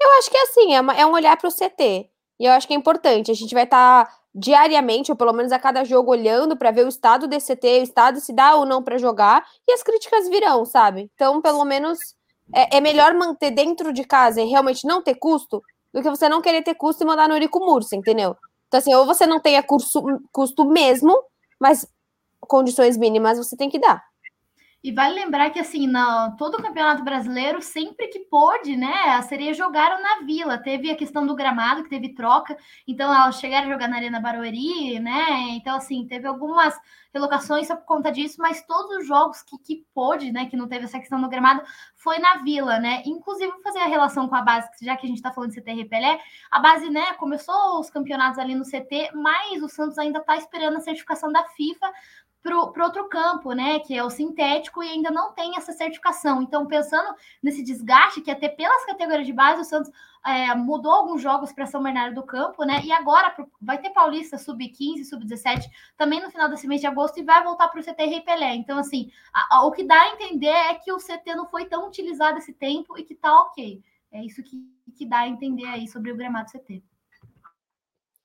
Eu 0.00 0.18
acho 0.18 0.30
que 0.30 0.36
é 0.36 0.42
assim, 0.42 0.74
é, 0.74 0.80
uma, 0.80 0.94
é 0.94 1.06
um 1.06 1.12
olhar 1.12 1.36
para 1.36 1.48
o 1.48 1.52
CT. 1.52 2.10
E 2.40 2.44
eu 2.44 2.52
acho 2.52 2.66
que 2.66 2.72
é 2.72 2.76
importante. 2.76 3.30
A 3.30 3.34
gente 3.34 3.54
vai 3.54 3.64
estar 3.64 4.04
tá 4.04 4.20
diariamente, 4.34 5.10
ou 5.10 5.16
pelo 5.16 5.32
menos 5.32 5.52
a 5.52 5.58
cada 5.58 5.84
jogo, 5.84 6.10
olhando 6.10 6.56
para 6.56 6.70
ver 6.70 6.86
o 6.86 6.88
estado 6.88 7.26
desse 7.26 7.54
CT, 7.54 7.80
o 7.80 7.82
estado 7.82 8.20
se 8.20 8.32
dá 8.32 8.54
ou 8.54 8.64
não 8.64 8.82
para 8.82 8.96
jogar, 8.96 9.44
e 9.68 9.72
as 9.72 9.82
críticas 9.82 10.28
virão, 10.28 10.64
sabe? 10.64 11.10
Então, 11.14 11.42
pelo 11.42 11.64
menos, 11.64 11.98
é, 12.54 12.78
é, 12.78 12.80
melhor 12.80 13.14
manter 13.14 13.50
dentro 13.50 13.92
de 13.92 14.04
casa 14.04 14.40
e 14.40 14.46
realmente 14.46 14.86
não 14.86 15.02
ter 15.02 15.16
custo 15.16 15.62
do 15.92 16.02
que 16.02 16.08
você 16.08 16.28
não 16.28 16.40
querer 16.40 16.62
ter 16.62 16.74
custo 16.74 17.02
e 17.02 17.06
mandar 17.06 17.28
no 17.28 17.34
Eurico 17.34 17.60
Mursa, 17.60 17.96
entendeu? 17.96 18.36
Então, 18.70 18.78
assim, 18.78 18.94
ou 18.94 19.04
você 19.04 19.26
não 19.26 19.40
tenha 19.40 19.62
curso, 19.64 20.00
custo 20.32 20.64
mesmo, 20.64 21.12
mas 21.60 21.84
condições 22.42 22.96
mínimas 22.96 23.38
você 23.38 23.56
tem 23.56 23.68
que 23.70 23.80
dar. 23.80 24.04
E 24.82 24.92
vale 24.92 25.14
lembrar 25.14 25.50
que, 25.50 25.58
assim, 25.58 25.86
na, 25.86 26.30
todo 26.38 26.54
o 26.54 26.62
Campeonato 26.62 27.04
Brasileiro, 27.04 27.60
sempre 27.60 28.08
que 28.08 28.20
pôde, 28.20 28.76
né, 28.76 28.94
as 29.10 29.26
sereias 29.26 29.54
jogaram 29.54 30.02
na 30.02 30.24
Vila. 30.24 30.56
Teve 30.56 30.90
a 30.90 30.96
questão 30.96 31.26
do 31.26 31.34
gramado, 31.34 31.82
que 31.82 31.90
teve 31.90 32.14
troca, 32.14 32.56
então 32.88 33.12
elas 33.12 33.38
chegaram 33.38 33.68
a 33.68 33.72
jogar 33.72 33.88
na 33.88 33.96
Arena 33.96 34.18
Barueri, 34.18 34.98
né? 34.98 35.50
Então, 35.50 35.76
assim, 35.76 36.06
teve 36.06 36.26
algumas 36.26 36.74
relocações 37.12 37.66
só 37.66 37.76
por 37.76 37.84
conta 37.84 38.10
disso, 38.10 38.36
mas 38.38 38.64
todos 38.64 38.98
os 38.98 39.06
jogos 39.06 39.42
que, 39.42 39.58
que 39.58 39.84
pôde, 39.92 40.32
né, 40.32 40.46
que 40.46 40.56
não 40.56 40.66
teve 40.66 40.86
essa 40.86 40.98
questão 40.98 41.20
do 41.20 41.28
gramado, 41.28 41.62
foi 41.94 42.18
na 42.18 42.36
Vila, 42.36 42.78
né? 42.78 43.02
Inclusive, 43.04 43.52
vou 43.52 43.62
fazer 43.62 43.80
a 43.80 43.86
relação 43.86 44.28
com 44.28 44.34
a 44.34 44.40
base, 44.40 44.66
já 44.80 44.96
que 44.96 45.04
a 45.04 45.08
gente 45.10 45.20
tá 45.20 45.30
falando 45.30 45.50
de 45.50 45.60
CT 45.60 45.72
Repelé, 45.74 46.18
a 46.50 46.58
base, 46.58 46.88
né, 46.88 47.12
começou 47.14 47.80
os 47.80 47.90
campeonatos 47.90 48.38
ali 48.38 48.54
no 48.54 48.64
CT, 48.64 49.10
mas 49.14 49.62
o 49.62 49.68
Santos 49.68 49.98
ainda 49.98 50.20
tá 50.20 50.38
esperando 50.38 50.78
a 50.78 50.80
certificação 50.80 51.30
da 51.30 51.44
FIFA 51.44 51.92
para 52.42 52.84
outro 52.84 53.08
campo, 53.08 53.52
né? 53.52 53.78
Que 53.80 53.96
é 53.96 54.02
o 54.02 54.10
sintético 54.10 54.82
e 54.82 54.88
ainda 54.88 55.10
não 55.10 55.32
tem 55.32 55.56
essa 55.56 55.72
certificação. 55.72 56.42
Então, 56.42 56.66
pensando 56.66 57.14
nesse 57.42 57.62
desgaste 57.62 58.20
que 58.20 58.30
até 58.30 58.48
pelas 58.48 58.84
categorias 58.86 59.26
de 59.26 59.32
base, 59.32 59.60
o 59.60 59.64
Santos 59.64 59.92
é, 60.24 60.54
mudou 60.54 60.92
alguns 60.92 61.20
jogos 61.20 61.52
para 61.52 61.66
São 61.66 61.82
Bernardo 61.82 62.14
do 62.14 62.22
Campo, 62.22 62.64
né? 62.64 62.80
E 62.84 62.92
agora 62.92 63.34
vai 63.60 63.78
ter 63.78 63.90
Paulista 63.90 64.38
sub-15, 64.38 65.04
sub-17, 65.04 65.66
também 65.96 66.22
no 66.22 66.30
final 66.30 66.48
desse 66.48 66.66
mês 66.66 66.80
de 66.80 66.86
agosto, 66.86 67.18
e 67.18 67.22
vai 67.22 67.42
voltar 67.42 67.68
para 67.68 67.80
o 67.80 67.84
CT 67.84 68.04
Rei 68.04 68.20
Pelé. 68.20 68.54
Então, 68.54 68.78
assim, 68.78 69.10
a, 69.32 69.56
a, 69.56 69.66
o 69.66 69.72
que 69.72 69.84
dá 69.84 70.00
a 70.00 70.10
entender 70.10 70.48
é 70.48 70.74
que 70.74 70.92
o 70.92 70.98
CT 70.98 71.34
não 71.34 71.46
foi 71.46 71.66
tão 71.66 71.86
utilizado 71.86 72.38
esse 72.38 72.52
tempo 72.52 72.98
e 72.98 73.04
que 73.04 73.14
tá 73.14 73.42
ok. 73.42 73.82
É 74.12 74.24
isso 74.24 74.42
que, 74.42 74.56
que 74.96 75.06
dá 75.06 75.20
a 75.20 75.28
entender 75.28 75.66
aí 75.66 75.86
sobre 75.86 76.10
o 76.10 76.16
gramado 76.16 76.50
CT. 76.50 76.82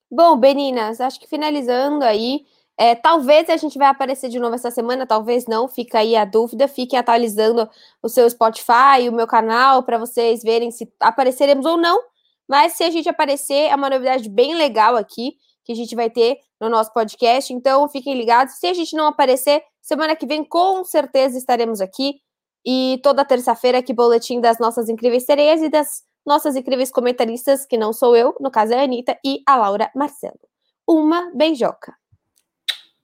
Bom, 0.10 0.38
Beninas, 0.38 1.01
acho 1.01 1.19
que 1.19 1.28
finalizando 1.28 2.06
aí, 2.06 2.45
É, 2.77 2.93
talvez 2.93 3.49
a 3.49 3.55
gente 3.55 3.77
vai 3.77 3.88
aparecer 3.88 4.29
de 4.29 4.38
novo 4.38 4.55
essa 4.55 4.69
semana, 4.69 5.07
talvez 5.07 5.45
não, 5.45 5.67
fica 5.67 5.99
aí 5.99 6.15
a 6.15 6.25
dúvida. 6.25 6.67
Fiquem 6.67 6.99
atualizando 6.99 7.69
o 8.03 8.09
seu 8.09 8.29
Spotify, 8.29 9.07
o 9.09 9.13
meu 9.13 9.27
canal, 9.27 9.83
para 9.83 9.97
vocês 9.97 10.43
verem 10.43 10.71
se 10.71 10.91
apareceremos 10.99 11.65
ou 11.65 11.77
não. 11.77 12.01
Mas 12.47 12.73
se 12.73 12.83
a 12.83 12.89
gente 12.89 13.09
aparecer, 13.09 13.69
é 13.69 13.75
uma 13.75 13.89
novidade 13.89 14.29
bem 14.29 14.55
legal 14.55 14.95
aqui 14.95 15.35
que 15.63 15.71
a 15.71 15.75
gente 15.75 15.95
vai 15.95 16.09
ter 16.09 16.38
no 16.59 16.69
nosso 16.69 16.93
podcast. 16.93 17.51
Então 17.53 17.88
fiquem 17.89 18.15
ligados. 18.15 18.55
Se 18.55 18.67
a 18.67 18.73
gente 18.73 18.95
não 18.95 19.07
aparecer, 19.07 19.63
semana 19.81 20.15
que 20.15 20.27
vem 20.27 20.43
com 20.43 20.83
certeza 20.83 21.38
estaremos 21.38 21.81
aqui. 21.81 22.19
E 22.65 22.99
toda 23.03 23.23
terça-feira 23.23 23.77
aqui, 23.77 23.93
boletim 23.93 24.41
das 24.41 24.57
nossas 24.59 24.89
incríveis 24.89 25.23
sereias 25.23 25.61
e 25.61 25.69
das 25.69 26.03
nossas 26.25 26.55
incríveis 26.55 26.91
comentaristas, 26.91 27.65
que 27.65 27.77
não 27.77 27.93
sou 27.93 28.15
eu, 28.15 28.35
no 28.39 28.49
caso 28.49 28.73
é 28.73 28.79
a 28.79 28.83
Anitta 28.83 29.17
e 29.23 29.43
a 29.45 29.55
Laura 29.55 29.91
Marcelo. 29.95 30.39
Uma 30.88 31.31
beijoca. 31.35 31.93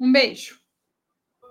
Um 0.01 0.11
beijo. 0.11 0.60